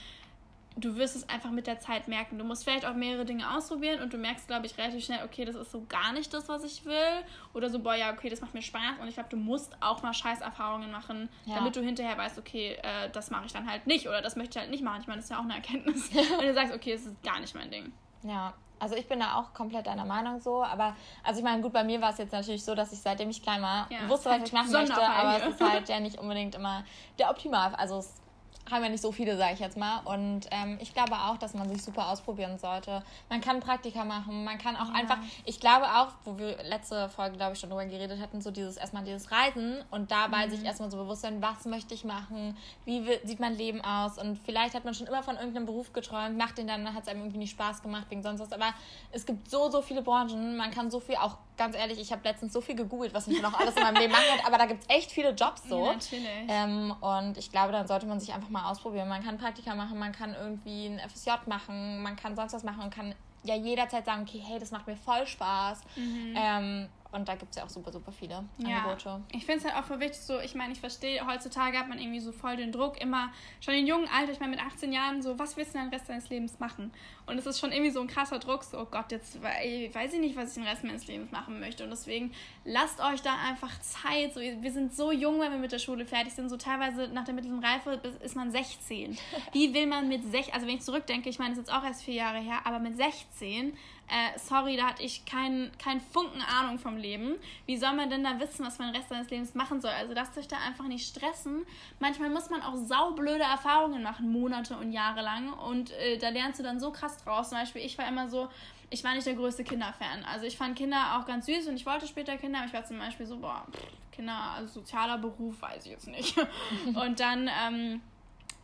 [0.85, 2.39] du wirst es einfach mit der Zeit merken.
[2.39, 5.45] Du musst vielleicht auch mehrere Dinge ausprobieren und du merkst, glaube ich, relativ schnell, okay,
[5.45, 7.25] das ist so gar nicht das, was ich will.
[7.55, 8.99] Oder so, boah, ja, okay, das macht mir Spaß.
[9.01, 11.57] Und ich glaube, du musst auch mal Scheißerfahrungen machen, ja.
[11.57, 14.59] damit du hinterher weißt, okay, äh, das mache ich dann halt nicht oder das möchte
[14.59, 15.01] ich halt nicht machen.
[15.01, 16.11] Ich meine, das ist ja auch eine Erkenntnis.
[16.39, 17.93] und du sagst, okay, das ist gar nicht mein Ding.
[18.23, 21.73] Ja, also ich bin da auch komplett deiner Meinung so, aber also ich meine, gut,
[21.73, 24.31] bei mir war es jetzt natürlich so, dass ich seitdem ich klein war, ja, wusste,
[24.31, 26.85] was ich machen möchte, aber es ist halt ja nicht unbedingt immer
[27.19, 27.75] der Optimal.
[27.75, 28.21] Also es
[28.71, 30.01] haben ja nicht so viele, sage ich jetzt mal.
[30.05, 33.03] Und ähm, ich glaube auch, dass man sich super ausprobieren sollte.
[33.29, 34.95] Man kann Praktika machen, man kann auch ja.
[34.95, 38.51] einfach, ich glaube auch, wo wir letzte Folge, glaube ich, schon drüber geredet hatten, so
[38.51, 40.51] dieses erstmal dieses Reisen und dabei mhm.
[40.51, 44.39] sich erstmal so bewusst sein, was möchte ich machen, wie sieht mein Leben aus und
[44.39, 47.21] vielleicht hat man schon immer von irgendeinem Beruf geträumt, macht den dann, hat es einem
[47.21, 48.53] irgendwie nicht Spaß gemacht wegen sonst was.
[48.53, 48.75] Aber
[49.13, 52.23] es gibt so, so viele Branchen, man kann so viel auch ganz ehrlich, ich habe
[52.25, 54.67] letztens so viel gegoogelt, was ich noch alles in meinem Leben machen kann, aber da
[54.67, 55.85] gibt es echt viele Jobs so.
[55.85, 56.29] Ja, natürlich.
[56.49, 59.09] Ähm, und ich glaube, dann sollte man sich einfach mal ausprobieren.
[59.09, 62.83] Man kann Praktika machen, man kann irgendwie ein FSJ machen, man kann sonst was machen
[62.83, 65.81] und kann ja jederzeit sagen, okay, hey, das macht mir voll Spaß.
[65.97, 66.35] Mhm.
[66.37, 68.79] Ähm, und da gibt es ja auch super, super viele ja.
[68.79, 69.23] Angebote.
[69.33, 71.99] Ich finde es halt auch voll wichtig, so, ich meine, ich verstehe, heutzutage hat man
[71.99, 75.23] irgendwie so voll den Druck, immer schon in jungen Alter, ich meine, mit 18 Jahren,
[75.23, 76.93] so, was willst du den Rest deines Lebens machen?
[77.27, 80.21] Und es ist schon irgendwie so ein krasser Druck, so, oh Gott, jetzt weiß ich
[80.21, 81.85] nicht, was ich den Rest meines Lebens machen möchte.
[81.85, 82.33] Und deswegen
[82.65, 84.35] lasst euch da einfach Zeit.
[84.35, 86.49] So, wir sind so jung, wenn wir mit der Schule fertig sind.
[86.49, 89.19] So teilweise nach der mittleren Reife ist man 16.
[89.53, 91.85] Wie will man mit 16, also wenn ich zurückdenke, ich meine, das ist jetzt auch
[91.85, 93.77] erst vier Jahre her, aber mit 16
[94.09, 97.37] äh, sorry, da hatte ich keinen kein Funken Ahnung vom Leben.
[97.67, 99.91] Wie soll man denn da wissen, was man den Rest seines Lebens machen soll?
[99.91, 101.67] Also lasst euch da einfach nicht stressen.
[102.01, 105.53] Manchmal muss man auch saublöde Erfahrungen machen, Monate und Jahre lang.
[105.53, 107.51] Und äh, da lernst du dann so krass draus.
[107.51, 108.49] Zum Beispiel, ich war immer so,
[108.91, 110.25] ich war nicht der größte Kinderfan.
[110.25, 112.85] Also ich fand Kinder auch ganz süß und ich wollte später Kinder, aber ich war
[112.85, 113.67] zum Beispiel so, boah,
[114.13, 116.35] Kinder, also sozialer Beruf, weiß ich jetzt nicht.
[116.87, 118.01] und dann ähm,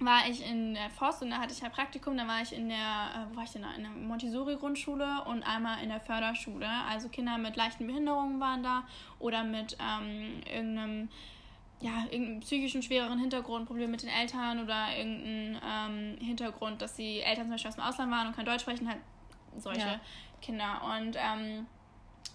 [0.01, 2.69] war ich in der Forst und da hatte ich ja Praktikum, da war ich in
[2.69, 6.69] der, äh, wo war ich denn da, in der Montessori-Grundschule und einmal in der Förderschule.
[6.89, 8.85] Also Kinder mit leichten Behinderungen waren da
[9.19, 11.09] oder mit ähm, irgendeinem,
[11.81, 17.21] ja, irgendeinem psychischen schwereren Hintergrund, Problem mit den Eltern oder irgendein ähm, Hintergrund, dass die
[17.21, 19.01] Eltern zum Beispiel aus dem Ausland waren und kein Deutsch sprechen, halt
[19.57, 20.01] solche ja.
[20.43, 20.83] Kinder.
[20.97, 21.67] Und ähm,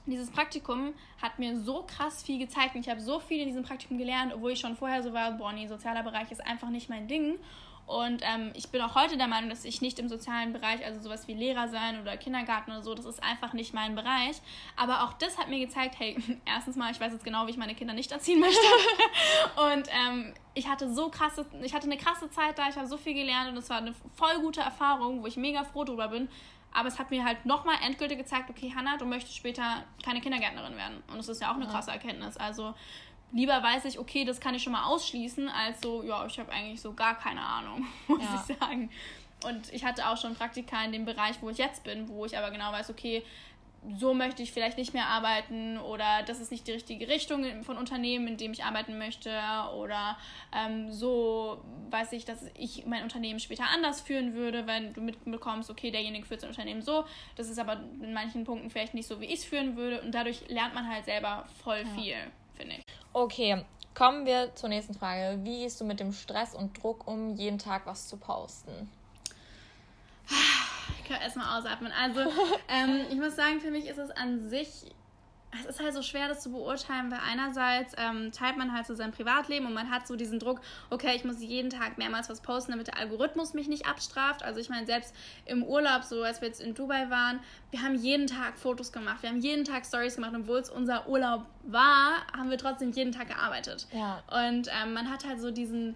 [0.05, 3.63] dieses Praktikum hat mir so krass viel gezeigt und ich habe so viel in diesem
[3.63, 6.89] Praktikum gelernt, obwohl ich schon vorher so war, boah, nee, sozialer Bereich ist einfach nicht
[6.89, 7.39] mein Ding.
[7.89, 11.01] Und ähm, ich bin auch heute der Meinung, dass ich nicht im sozialen Bereich, also
[11.01, 14.39] sowas wie Lehrer sein oder Kindergarten oder so, das ist einfach nicht mein Bereich.
[14.75, 17.57] Aber auch das hat mir gezeigt, hey, erstens mal, ich weiß jetzt genau, wie ich
[17.57, 18.61] meine Kinder nicht erziehen möchte.
[19.73, 22.97] und ähm, ich hatte so krasse, ich hatte eine krasse Zeit da, ich habe so
[22.97, 26.29] viel gelernt und es war eine voll gute Erfahrung, wo ich mega froh drüber bin.
[26.73, 30.75] Aber es hat mir halt nochmal endgültig gezeigt, okay, Hannah, du möchtest später keine Kindergärtnerin
[30.75, 31.03] werden.
[31.07, 32.37] Und das ist ja auch eine krasse Erkenntnis.
[32.37, 32.73] Also
[33.31, 36.51] lieber weiß ich, okay, das kann ich schon mal ausschließen, als so, ja, ich habe
[36.51, 38.45] eigentlich so gar keine Ahnung, muss ja.
[38.47, 38.89] ich sagen.
[39.45, 42.37] Und ich hatte auch schon Praktika in dem Bereich, wo ich jetzt bin, wo ich
[42.37, 43.23] aber genau weiß, okay,
[43.97, 47.77] so möchte ich vielleicht nicht mehr arbeiten oder das ist nicht die richtige Richtung von
[47.77, 49.31] Unternehmen, in dem ich arbeiten möchte
[49.75, 50.17] oder
[50.55, 55.69] ähm, so weiß ich, dass ich mein Unternehmen später anders führen würde, wenn du mitbekommst,
[55.69, 59.21] okay, derjenige führt sein Unternehmen so, das ist aber in manchen Punkten vielleicht nicht so,
[59.21, 62.01] wie ich es führen würde und dadurch lernt man halt selber voll ja.
[62.01, 62.15] viel,
[62.55, 62.83] finde ich.
[63.13, 63.63] Okay,
[63.93, 65.39] kommen wir zur nächsten Frage.
[65.43, 68.89] Wie gehst du mit dem Stress und Druck um, jeden Tag was zu posten?
[71.09, 71.91] Kann erstmal ausatmen.
[71.91, 72.21] Also,
[72.69, 74.85] ähm, ich muss sagen, für mich ist es an sich
[75.51, 78.93] es ist halt so schwer, das zu beurteilen, weil einerseits ähm, teilt man halt so
[78.93, 82.41] sein Privatleben und man hat so diesen Druck, okay, ich muss jeden Tag mehrmals was
[82.41, 84.43] posten, damit der Algorithmus mich nicht abstraft.
[84.43, 87.39] Also ich meine, selbst im Urlaub, so als wir jetzt in Dubai waren,
[87.71, 91.07] wir haben jeden Tag Fotos gemacht, wir haben jeden Tag Stories gemacht, obwohl es unser
[91.07, 93.87] Urlaub war, haben wir trotzdem jeden Tag gearbeitet.
[93.91, 94.21] Ja.
[94.27, 95.95] Und ähm, man hat halt so diesen,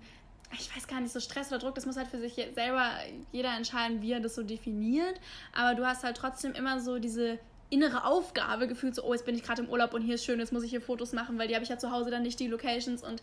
[0.60, 2.92] ich weiß gar nicht, so Stress oder Druck, das muss halt für sich selber
[3.32, 5.20] jeder entscheiden, wie er das so definiert.
[5.54, 7.40] Aber du hast halt trotzdem immer so diese
[7.70, 10.40] innere Aufgabe gefühlt, so, oh, jetzt bin ich gerade im Urlaub und hier ist schön,
[10.40, 12.40] jetzt muss ich hier Fotos machen, weil die habe ich ja zu Hause dann nicht,
[12.40, 13.04] die Locations.
[13.04, 13.22] Und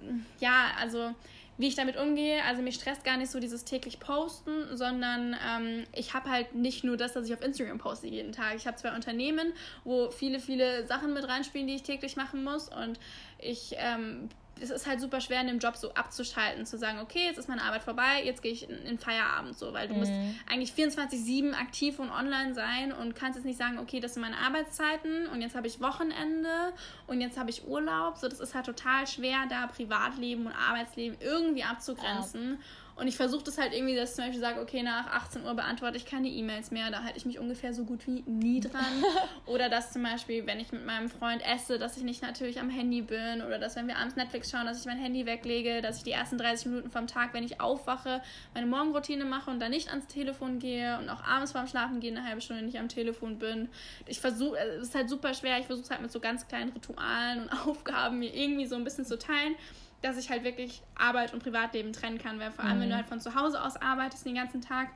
[0.00, 1.14] mm, ja, also
[1.58, 5.84] wie ich damit umgehe, also mich stresst gar nicht so dieses täglich Posten, sondern ähm,
[5.92, 8.54] ich habe halt nicht nur das, dass ich auf Instagram poste jeden Tag.
[8.54, 12.68] Ich habe zwei Unternehmen, wo viele, viele Sachen mit reinspielen, die ich täglich machen muss.
[12.68, 13.00] Und
[13.40, 14.28] ich ähm,
[14.60, 17.48] es ist halt super schwer in dem Job so abzuschalten, zu sagen, okay, jetzt ist
[17.48, 20.00] meine Arbeit vorbei, jetzt gehe ich in, in, Feierabend so, weil du mhm.
[20.00, 20.12] musst
[20.50, 24.38] eigentlich 24-7 aktiv und online sein und kannst jetzt nicht sagen, okay, das sind meine
[24.38, 26.72] Arbeitszeiten und jetzt habe ich Wochenende
[27.06, 28.16] und jetzt habe ich Urlaub.
[28.16, 32.52] So, das ist halt total schwer, da Privatleben und Arbeitsleben irgendwie abzugrenzen.
[32.52, 32.58] Ja.
[32.98, 35.54] Und ich versuche das halt irgendwie, dass ich zum Beispiel sage, okay, nach 18 Uhr
[35.54, 39.04] beantworte ich keine E-Mails mehr, da halte ich mich ungefähr so gut wie nie dran.
[39.46, 42.70] oder dass zum Beispiel, wenn ich mit meinem Freund esse, dass ich nicht natürlich am
[42.70, 43.42] Handy bin.
[43.46, 46.10] Oder dass, wenn wir abends Netflix schauen, dass ich mein Handy weglege, dass ich die
[46.10, 48.20] ersten 30 Minuten vom Tag, wenn ich aufwache,
[48.52, 52.16] meine Morgenroutine mache und dann nicht ans Telefon gehe und auch abends vorm Schlafen gehen
[52.16, 53.68] eine halbe Stunde nicht am Telefon bin.
[54.06, 56.72] Ich versuche, es ist halt super schwer, ich versuche es halt mit so ganz kleinen
[56.72, 59.54] Ritualen und Aufgaben mir irgendwie so ein bisschen zu teilen
[60.02, 62.38] dass ich halt wirklich Arbeit und Privatleben trennen kann.
[62.38, 62.82] Weil vor allem, mhm.
[62.82, 62.98] wenn du mhm.
[62.98, 64.88] halt von zu Hause aus arbeitest den ganzen Tag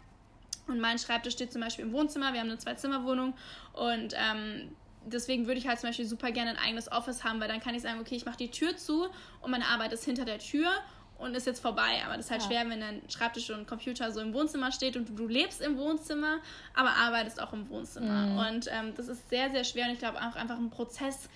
[0.68, 3.34] und mein Schreibtisch steht zum Beispiel im Wohnzimmer, wir haben eine Zwei-Zimmer-Wohnung
[3.72, 7.48] und ähm, deswegen würde ich halt zum Beispiel super gerne ein eigenes Office haben, weil
[7.48, 9.08] dann kann ich sagen, okay, ich mache die Tür zu
[9.40, 10.70] und meine Arbeit ist hinter der Tür
[11.18, 12.02] und ist jetzt vorbei.
[12.04, 12.48] Aber das ist halt ja.
[12.48, 15.78] schwer, wenn dein Schreibtisch und Computer so im Wohnzimmer steht und du, du lebst im
[15.78, 16.38] Wohnzimmer,
[16.74, 18.26] aber arbeitest auch im Wohnzimmer.
[18.26, 18.38] Mhm.
[18.38, 21.28] Und ähm, das ist sehr, sehr schwer und ich glaube auch einfach ein Prozess,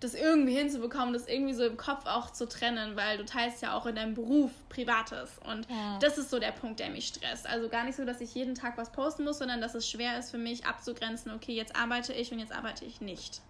[0.00, 3.74] das irgendwie hinzubekommen, das irgendwie so im Kopf auch zu trennen, weil du teilst ja
[3.74, 5.38] auch in deinem Beruf Privates.
[5.46, 5.98] Und ja.
[6.00, 7.46] das ist so der Punkt, der mich stresst.
[7.46, 10.18] Also gar nicht so, dass ich jeden Tag was posten muss, sondern dass es schwer
[10.18, 13.42] ist für mich abzugrenzen, okay, jetzt arbeite ich und jetzt arbeite ich nicht.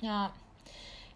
[0.00, 0.32] Ja.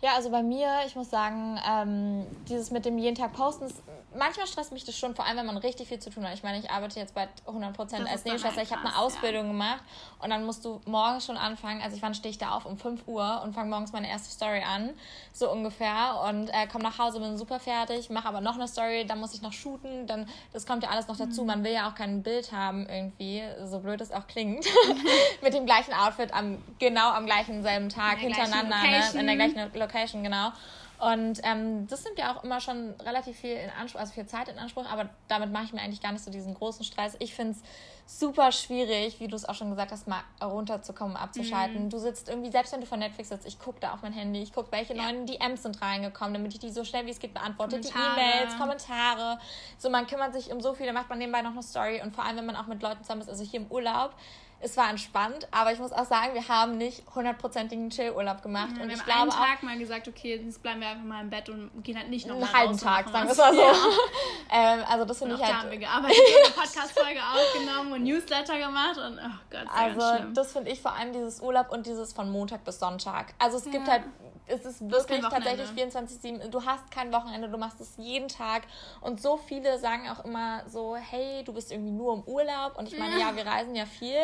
[0.05, 3.73] Ja, also bei mir, ich muss sagen, ähm, dieses mit dem jeden Tag posten,
[4.15, 6.35] manchmal stresst mich das schon, vor allem wenn man richtig viel zu tun hat.
[6.35, 8.63] Ich meine, ich arbeite jetzt bei 100% als Nebenschwester.
[8.63, 9.53] Ich habe eine Ausbildung ja.
[9.53, 9.83] gemacht
[10.21, 11.83] und dann musst du morgens schon anfangen.
[11.83, 12.67] Also ich wann stehe ich da auf?
[12.67, 14.91] Um 5 Uhr und fange morgens meine erste Story an,
[15.33, 16.23] so ungefähr.
[16.29, 19.35] Und äh, komme nach Hause, bin super fertig, mache aber noch eine Story, dann muss
[19.35, 20.07] ich noch shooten.
[20.07, 21.43] Dann, das kommt ja alles noch dazu.
[21.43, 21.47] Mhm.
[21.47, 24.67] Man will ja auch kein Bild haben irgendwie, so blöd es auch klingt,
[25.43, 29.21] mit dem gleichen Outfit am genau am gleichen selben Tag hintereinander, ne?
[29.21, 30.53] in der gleichen Location, genau.
[31.01, 34.49] Und ähm, das nimmt ja auch immer schon relativ viel in Anspruch, also viel Zeit
[34.49, 37.17] in Anspruch, aber damit mache ich mir eigentlich gar nicht so diesen großen Stress.
[37.19, 37.63] Ich finde es
[38.07, 41.85] super schwierig, wie du es auch schon gesagt hast, mal runterzukommen, abzuschalten.
[41.85, 41.91] Mhm.
[41.91, 44.43] Du sitzt irgendwie, selbst wenn du von Netflix sitzt, ich gucke da auf mein Handy,
[44.43, 45.03] ich gucke, welche ja.
[45.03, 47.81] neuen DMs sind reingekommen, damit ich die so schnell wie es geht beantworte.
[47.81, 49.39] Die E-Mails, Kommentare.
[49.79, 52.25] So, man kümmert sich um so viele, macht man nebenbei noch eine Story und vor
[52.25, 54.15] allem, wenn man auch mit Leuten zusammen ist, also hier im Urlaub,
[54.65, 58.71] es war entspannt, aber ich muss auch sagen, wir haben nicht hundertprozentigen Chillurlaub gemacht.
[58.77, 60.89] Ja, und wir ich haben glaube einen Tag auch, mal gesagt, okay, jetzt bleiben wir
[60.89, 63.39] einfach mal im Bett und gehen halt nicht noch einen halben Tag, sagen wir es
[63.39, 63.61] mal so.
[63.61, 63.73] Ja.
[64.53, 65.53] ähm, also das finde ich halt.
[65.53, 70.25] Da haben wir gearbeitet, eine Podcast-Folge aufgenommen und Newsletter gemacht und oh Gott, sehr Also
[70.33, 73.35] das finde ich vor allem dieses Urlaub und dieses von Montag bis Sonntag.
[73.39, 73.73] Also es ja.
[73.73, 74.03] gibt halt
[74.47, 76.49] es ist wirklich tatsächlich 24-7.
[76.49, 78.63] Du hast kein Wochenende, du machst es jeden Tag.
[79.01, 82.77] Und so viele sagen auch immer so, hey, du bist irgendwie nur im Urlaub.
[82.77, 84.19] Und ich meine, ja, wir reisen ja viel,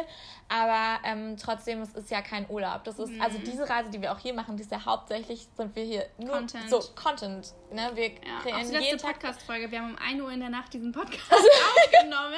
[0.48, 2.84] aber ähm, trotzdem, es ist ja kein Urlaub.
[2.84, 3.20] Das ist, mhm.
[3.22, 6.06] also diese Reise, die wir auch hier machen, die ist ja hauptsächlich, sind wir hier
[6.18, 6.68] nur Content.
[6.68, 7.54] so Content.
[7.72, 7.90] Ne?
[7.94, 9.70] Wir ja, kreieren auch die letzte Podcast-Folge.
[9.70, 12.34] Wir haben um 1 Uhr in der Nacht diesen Podcast aufgenommen,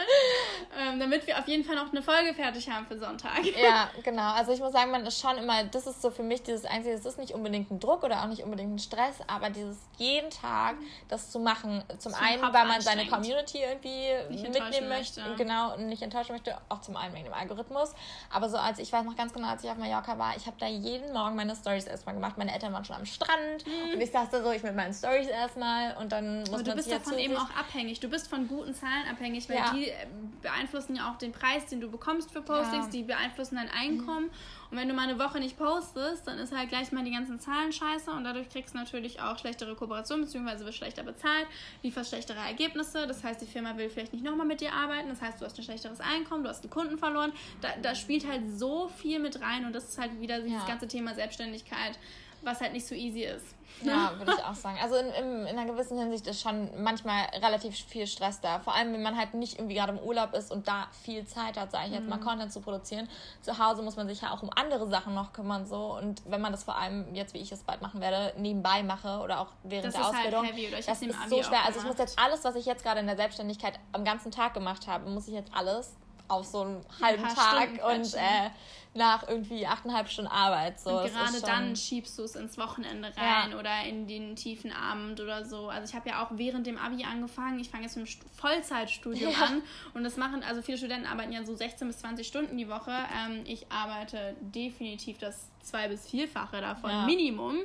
[0.79, 3.45] ähm, damit wir auf jeden Fall noch eine Folge fertig haben für Sonntag.
[3.45, 4.33] Ja, genau.
[4.35, 6.95] Also ich muss sagen, man ist schon immer, das ist so für mich dieses Einzige,
[6.95, 10.31] es ist nicht unbedingt ein Druck oder auch nicht unbedingt ein Stress, aber dieses jeden
[10.31, 10.77] Tag
[11.09, 15.37] das zu machen, zum, zum einen, weil man seine Community irgendwie nicht mitnehmen möchte, möchte,
[15.37, 17.95] genau, und nicht enttäuschen möchte, auch zum einen wegen dem Algorithmus,
[18.31, 20.57] aber so als ich weiß noch ganz genau, als ich auf Mallorca war, ich habe
[20.59, 22.39] da jeden Morgen meine Stories erstmal gemacht.
[22.39, 23.95] Meine Eltern waren schon am Strand mhm.
[23.95, 26.75] und ich saß da so, ich mit meinen Stories erstmal und dann muss aber du
[26.75, 28.01] bist davon eben auch abhängig.
[28.01, 29.73] Du bist von guten Zahlen abhängig, weil ja.
[29.73, 30.07] die äh,
[30.41, 32.91] beeinflussen ja auch den Preis, den du bekommst für Postings, ja.
[32.91, 34.27] die beeinflussen dein Einkommen.
[34.27, 34.62] Mhm.
[34.73, 37.39] Und wenn du mal eine Woche nicht postest, dann ist halt gleich mal die ganzen
[37.39, 41.47] Zahlen scheiße und dadurch kriegst du natürlich auch schlechtere Kooperationen, beziehungsweise wirst schlechter bezahlt,
[41.83, 43.07] lieferst schlechtere Ergebnisse.
[43.07, 45.11] Das heißt, die Firma will vielleicht nicht nochmal mit dir arbeiten.
[45.11, 47.33] Das heißt, du hast ein schlechteres Einkommen, du hast einen Kunden verloren.
[47.61, 50.67] Da, da spielt halt so viel mit rein und das ist halt wieder dieses ja.
[50.67, 51.99] ganze Thema Selbstständigkeit
[52.43, 53.55] was halt nicht so easy ist.
[53.83, 54.79] Ja, würde ich auch sagen.
[54.81, 58.61] Also in, in, in, einer gewissen Hinsicht ist schon manchmal relativ viel Stress da.
[58.61, 61.59] Vor allem, wenn man halt nicht irgendwie gerade im Urlaub ist und da viel Zeit
[61.59, 62.25] hat, sage ich jetzt mal, mhm.
[62.25, 63.09] Content zu produzieren.
[63.41, 65.67] Zu Hause muss man sich ja auch um andere Sachen noch kümmern.
[65.67, 68.83] so Und wenn man das vor allem jetzt, wie ich es bald machen werde, nebenbei
[68.83, 71.65] mache oder auch während das der halt Ausbildung, halt heavy, das ist so schwer.
[71.67, 74.55] Also ich muss jetzt alles, was ich jetzt gerade in der Selbstständigkeit am ganzen Tag
[74.55, 75.97] gemacht habe, muss ich jetzt alles
[76.29, 78.51] auf so einen halben ein Tag und äh,
[78.95, 80.79] nach irgendwie achteinhalb Stunden Arbeit.
[80.81, 80.91] So.
[80.91, 83.59] Und gerade dann schiebst du es ins Wochenende rein ja.
[83.59, 85.69] oder in den tiefen Abend oder so.
[85.69, 87.59] Also ich habe ja auch während dem Abi angefangen.
[87.59, 89.47] Ich fange jetzt mit dem Vollzeitstudium ja.
[89.47, 89.63] an
[89.95, 92.91] und das machen, also viele Studenten arbeiten ja so 16 bis 20 Stunden die Woche.
[92.91, 97.07] Ähm, ich arbeite definitiv das zwei- bis vierfache davon, ja.
[97.07, 97.59] Minimum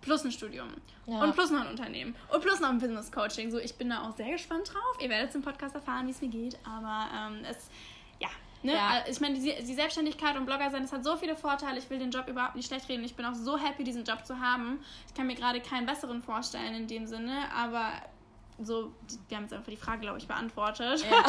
[0.00, 0.68] plus ein Studium
[1.06, 1.22] ja.
[1.22, 3.50] und plus noch ein Unternehmen und plus noch ein Business Coaching.
[3.50, 5.02] So, ich bin da auch sehr gespannt drauf.
[5.02, 7.68] Ihr werdet im Podcast erfahren, wie es mir geht, aber ähm, es
[8.62, 8.72] Ne?
[8.72, 9.04] Ja.
[9.08, 11.78] Ich meine, die, die, Selbstständigkeit und Blogger sein, das hat so viele Vorteile.
[11.78, 13.04] Ich will den Job überhaupt nicht schlecht reden.
[13.04, 14.80] Ich bin auch so happy, diesen Job zu haben.
[15.06, 17.92] Ich kann mir gerade keinen besseren vorstellen in dem Sinne, aber
[18.60, 18.92] so,
[19.28, 21.04] wir haben jetzt einfach die Frage, glaube ich, beantwortet.
[21.08, 21.24] Ja,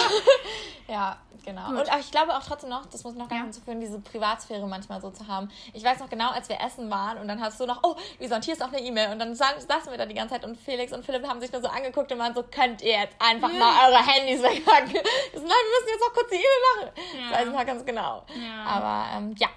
[0.94, 1.70] ja genau.
[1.70, 1.92] Gut.
[1.92, 3.44] Und ich glaube auch trotzdem noch, das muss noch ganz ja.
[3.44, 5.50] hinzuführen, diese Privatsphäre manchmal so zu haben.
[5.74, 8.42] Ich weiß noch genau, als wir essen waren und dann hast du noch, oh, Lisa,
[8.42, 9.12] hier ist auch eine E-Mail.
[9.12, 11.62] Und dann saßen wir da die ganze Zeit und Felix und Philipp haben sich nur
[11.62, 13.60] so angeguckt und waren so, könnt ihr jetzt einfach ja.
[13.60, 14.94] mal eure Handys wegpacken?
[14.94, 16.92] Nein, wir müssen jetzt auch kurz die E-Mail machen.
[16.96, 17.30] Ja.
[17.30, 18.24] Das weiß ich noch ganz genau.
[18.36, 18.64] Ja.
[18.66, 19.50] Aber ähm, ja,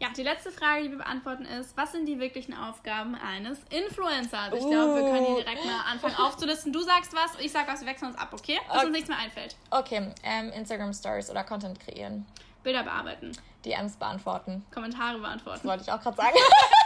[0.00, 4.54] ja, die letzte Frage, die wir beantworten ist, was sind die wirklichen Aufgaben eines Influencers?
[4.54, 4.70] Ich uh.
[4.70, 6.72] glaube, wir können hier direkt mal anfangen aufzulisten.
[6.72, 8.58] Du sagst was, ich sag was, wir wechseln uns ab, okay?
[8.66, 8.86] Bis okay.
[8.86, 9.56] uns nichts mehr einfällt.
[9.70, 12.26] Okay, ähm, Instagram Stories oder Content kreieren.
[12.62, 13.32] Bilder bearbeiten.
[13.64, 14.64] DMs beantworten.
[14.72, 15.60] Kommentare beantworten.
[15.62, 16.36] Das wollte ich auch gerade sagen.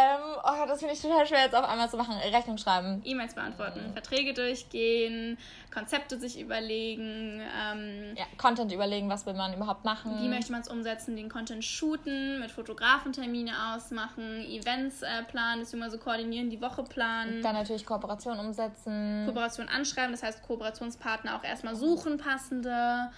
[0.00, 2.14] Ähm, oh, das finde ich total schwer jetzt auf einmal zu machen.
[2.16, 3.02] Rechnung schreiben.
[3.04, 3.92] E-Mails beantworten, mhm.
[3.92, 5.38] Verträge durchgehen,
[5.72, 7.40] Konzepte sich überlegen.
[7.40, 10.22] Ähm, ja, Content überlegen, was will man überhaupt machen.
[10.22, 15.60] Wie möchte man es umsetzen, den Content shooten, mit Fotografen Termine ausmachen, Events äh, planen,
[15.60, 17.42] beziehungsweise koordinieren, die Woche planen.
[17.42, 19.24] Dann natürlich Kooperation umsetzen.
[19.26, 23.10] Kooperation anschreiben, das heißt Kooperationspartner auch erstmal suchen, passende.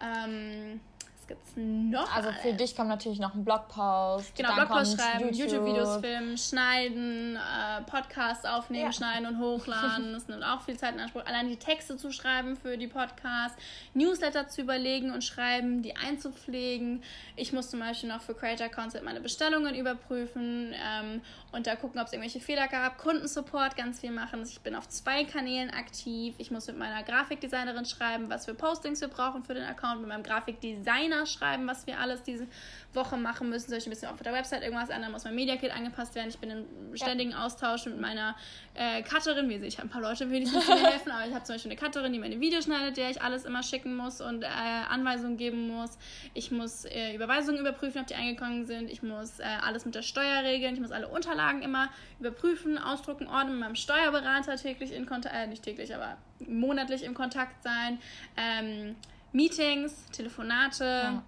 [0.00, 0.80] Ähm,
[1.26, 2.14] gibt es noch?
[2.14, 4.34] Also für dich kommt natürlich noch ein Blogpost.
[4.36, 8.92] Genau, Blogpost schreiben, YouTube-Videos YouTube filmen, schneiden, äh, Podcasts aufnehmen, ja.
[8.92, 10.12] schneiden und hochladen.
[10.16, 11.24] Das nimmt auch viel Zeit in Anspruch.
[11.26, 13.58] Allein die Texte zu schreiben für die Podcasts,
[13.92, 17.02] Newsletter zu überlegen und schreiben, die einzupflegen.
[17.34, 21.20] Ich muss zum Beispiel noch für Creator Concept meine Bestellungen überprüfen ähm,
[21.56, 22.98] und da gucken, ob es irgendwelche Fehler gab.
[22.98, 24.42] Kundensupport ganz viel machen.
[24.42, 26.34] Ich bin auf zwei Kanälen aktiv.
[26.38, 30.08] Ich muss mit meiner Grafikdesignerin schreiben, was für Postings wir brauchen für den Account, mit
[30.08, 32.46] meinem Grafikdesigner schreiben, was wir alles diese
[32.92, 33.70] Woche machen müssen.
[33.70, 35.12] Soll ich ein bisschen auf der Website irgendwas ändern?
[35.12, 36.28] Muss mein Media Kit angepasst werden?
[36.28, 37.34] Ich bin im ständigen.
[37.34, 38.36] Austausch mit meiner
[38.74, 39.48] äh, Cutterin.
[39.48, 41.54] Wie sehe ich habe ein paar Leute wenigstens, die mir helfen, aber ich habe zum
[41.54, 44.46] Beispiel eine Cutterin, die meine Videos schneidet, der ich alles immer schicken muss und äh,
[44.46, 45.98] Anweisungen geben muss.
[46.34, 48.90] Ich muss äh, Überweisungen überprüfen, ob die eingegangen sind.
[48.90, 50.74] Ich muss äh, alles mit der Steuer regeln.
[50.74, 51.88] Ich muss alle Unterlagen immer
[52.20, 57.14] überprüfen, ausdrucken, ordnen, mit meinem Steuerberater täglich in Kontakt, äh, nicht täglich, aber monatlich im
[57.14, 57.98] Kontakt sein.
[58.36, 58.96] Ähm,
[59.32, 60.84] Meetings, Telefonate.
[60.84, 61.22] Ja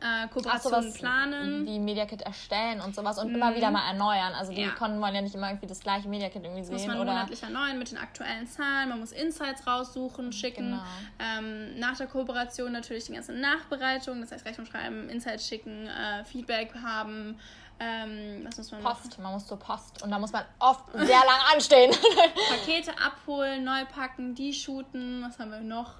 [0.00, 1.66] äh, Kooperationen planen.
[1.66, 3.36] Wie Media Kit erstellen und sowas und mhm.
[3.36, 4.32] immer wieder mal erneuern.
[4.34, 4.70] Also die ja.
[4.70, 6.74] Kunden wollen ja nicht immer irgendwie das gleiche Media Kit irgendwie sehen.
[6.74, 8.88] Muss man oder monatlich erneuern mit den aktuellen Zahlen.
[8.88, 10.70] Man muss Insights raussuchen, schicken.
[10.70, 10.82] Genau.
[11.18, 16.24] Ähm, nach der Kooperation natürlich die ganze Nachbereitung, das heißt Rechnung schreiben, Insights schicken, äh,
[16.24, 17.38] Feedback haben.
[17.82, 19.22] Ähm, was muss man Post, machen?
[19.22, 21.90] man muss zur Post und da muss man oft sehr lang anstehen.
[22.48, 25.94] Pakete abholen, neu packen, die shooten, was haben wir noch?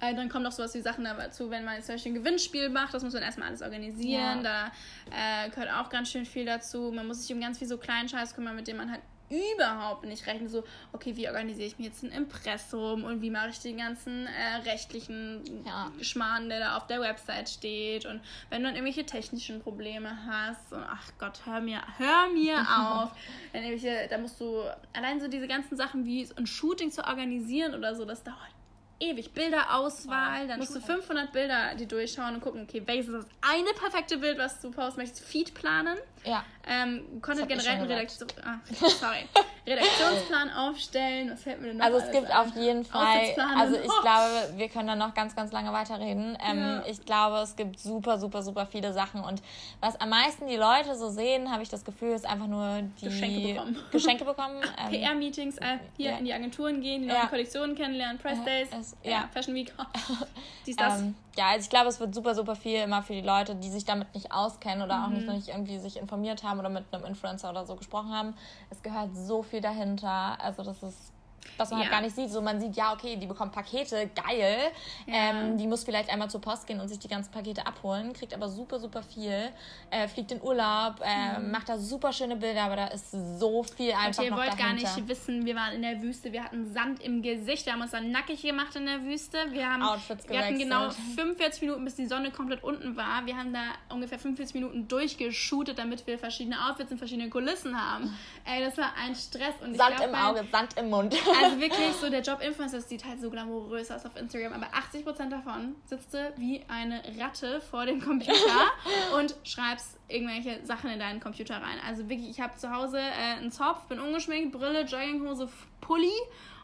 [0.00, 2.94] Äh, dann kommen noch sowas wie Sachen dazu, wenn man zum Beispiel ein Gewinnspiel macht,
[2.94, 4.44] das muss man erstmal alles organisieren.
[4.44, 4.70] Ja.
[5.10, 6.90] Da äh, gehört auch ganz schön viel dazu.
[6.94, 10.04] Man muss sich um ganz viel so kleinen Scheiß kümmern, mit dem man halt überhaupt
[10.04, 10.50] nicht rechnet.
[10.50, 14.26] So, okay, wie organisiere ich mir jetzt ein Impressum und wie mache ich den ganzen
[14.26, 15.90] äh, rechtlichen ja.
[16.00, 18.06] Schmarrn, der da auf der Website steht.
[18.06, 22.58] Und wenn du dann irgendwelche technischen Probleme hast, und ach Gott, hör mir, hör mir
[22.78, 23.10] auf.
[23.52, 24.62] Wenn irgendwelche, da musst du
[24.92, 28.56] allein so diese ganzen Sachen wie ein Shooting zu organisieren oder so, das dauert
[28.98, 33.26] ewig Bilderauswahl, dann musst du 500 Bilder die durchschauen und gucken, okay, welches ist das
[33.42, 35.98] eine perfekte Bild, was du posten möchtest, Feed planen.
[36.26, 36.44] Ja.
[36.68, 38.58] Ähm, Content generell Redaktion, ah,
[38.88, 39.28] sorry.
[39.66, 41.30] Redaktionsplan aufstellen.
[41.30, 44.02] Was fällt mir denn noch Also es gibt auf jeden Fall, also ich oh.
[44.02, 46.36] glaube, wir können da noch ganz, ganz lange weiterreden.
[46.44, 46.84] Ähm, ja.
[46.86, 49.42] Ich glaube, es gibt super, super, super viele Sachen und
[49.80, 53.06] was am meisten die Leute so sehen, habe ich das Gefühl, ist einfach nur die
[53.06, 53.78] Geschenke bekommen.
[53.92, 54.62] Geschenke bekommen.
[54.78, 56.18] Ähm, PR-Meetings, äh, hier ja.
[56.18, 57.26] in die Agenturen gehen, die neuen ja.
[57.26, 59.28] Kollektionen kennenlernen, Press Days, es, ja.
[59.32, 59.72] Fashion Week,
[60.66, 61.00] dies, das.
[61.00, 63.68] Ähm, ja, also ich glaube, es wird super, super viel immer für die Leute, die
[63.68, 65.04] sich damit nicht auskennen oder mhm.
[65.04, 68.34] auch nicht, nicht irgendwie sich informiert haben oder mit einem Influencer oder so gesprochen haben.
[68.70, 70.40] Es gehört so viel dahinter.
[70.40, 71.12] Also das ist
[71.56, 71.92] was man halt ja.
[71.92, 72.30] halt gar nicht sieht.
[72.30, 74.58] So, man sieht, ja, okay, die bekommt Pakete, geil.
[75.06, 75.14] Ja.
[75.14, 78.34] Ähm, die muss vielleicht einmal zur Post gehen und sich die ganzen Pakete abholen, kriegt
[78.34, 79.50] aber super, super viel.
[79.90, 81.50] Äh, fliegt in Urlaub, äh, mhm.
[81.50, 84.48] macht da super schöne Bilder, aber da ist so viel einfach und ihr noch wollt
[84.48, 84.64] dahinter.
[84.64, 87.82] gar nicht wissen, wir waren in der Wüste, wir hatten Sand im Gesicht, wir haben
[87.82, 89.38] uns dann nackig gemacht in der Wüste.
[89.50, 93.24] Wir haben Outfits wir hatten genau 45 Minuten, bis die Sonne komplett unten war.
[93.26, 98.16] Wir haben da ungefähr 45 Minuten durchgeshootet, damit wir verschiedene Outfits in verschiedenen Kulissen haben.
[98.44, 99.54] Ey, das war ein Stress.
[99.62, 101.14] Und Sand glaub, im Auge, Sand im Mund.
[101.42, 105.28] Also wirklich so, der Job Influencer sieht halt so glamourös aus auf Instagram, aber 80%
[105.28, 108.70] davon sitzt du wie eine Ratte vor dem Computer
[109.16, 111.78] und schreibst irgendwelche Sachen in deinen Computer rein.
[111.86, 115.48] Also wirklich, ich habe zu Hause äh, einen Zopf, bin ungeschminkt, Brille, Jogginghose,
[115.80, 116.12] Pulli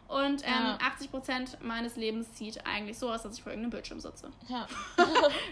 [0.09, 0.79] und ähm, ja.
[0.79, 4.31] 80% meines Lebens sieht eigentlich so aus, dass ich vor irgendeinem Bildschirm sitze.
[4.49, 4.67] Ja.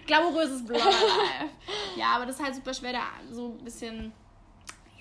[0.06, 1.50] Glamouröses Blogger-Life.
[1.96, 4.12] ja, aber das ist halt super schwer, da so ein bisschen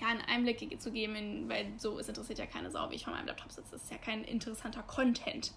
[0.00, 3.04] ja, einen Einblick zu geben, in, weil so es interessiert ja keine Sau, wie ich
[3.04, 3.72] vor meinem Laptop sitze.
[3.72, 5.52] Das ist ja kein interessanter Content.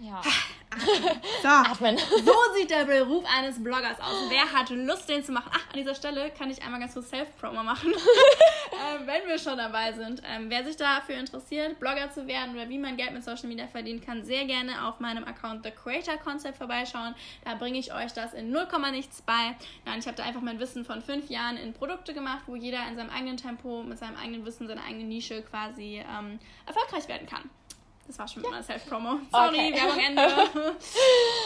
[0.00, 0.20] Ja.
[1.44, 1.96] Atmen.
[1.96, 2.16] So.
[2.18, 4.28] So sieht der Beruf eines Bloggers aus.
[4.28, 5.50] Wer hat Lust, den zu machen?
[5.54, 7.92] Ach, an dieser Stelle kann ich einmal ganz kurz Self-Promo machen,
[9.00, 10.22] ähm, wenn wir schon dabei sind.
[10.26, 13.66] Ähm, wer sich dafür interessiert, Blogger zu werden oder wie man Geld mit Social Media
[13.66, 17.14] verdienen kann, sehr gerne auf meinem Account The Creator Concept vorbeischauen.
[17.44, 19.56] Da bringe ich euch das in 0, nichts bei.
[19.84, 22.86] Nein, ich habe da einfach mein Wissen von fünf Jahren in Produkte gemacht, wo jeder
[22.88, 27.26] in seinem eigenen Tempo, mit seinem eigenen Wissen, seiner eigenen Nische quasi ähm, erfolgreich werden
[27.26, 27.50] kann.
[28.06, 28.50] Das war schon ja.
[28.50, 29.20] mal Self-Promo.
[29.32, 29.74] Sorry, okay.
[29.74, 30.22] Werbung Ende.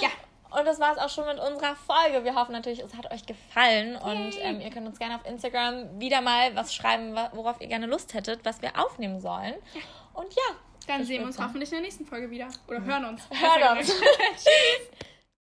[0.03, 0.11] ja.
[0.51, 2.25] Und das war es auch schon mit unserer Folge.
[2.25, 3.97] Wir hoffen natürlich, es hat euch gefallen.
[3.97, 7.87] Und ähm, ihr könnt uns gerne auf Instagram wieder mal was schreiben, worauf ihr gerne
[7.87, 9.55] Lust hättet, was wir aufnehmen sollen.
[10.15, 10.57] Und ja.
[10.87, 12.49] Dann sehen wir uns hoffentlich in der nächsten Folge wieder.
[12.67, 13.23] Oder hören uns.
[13.31, 13.89] Hören uns.
[14.37, 14.89] Tschüss.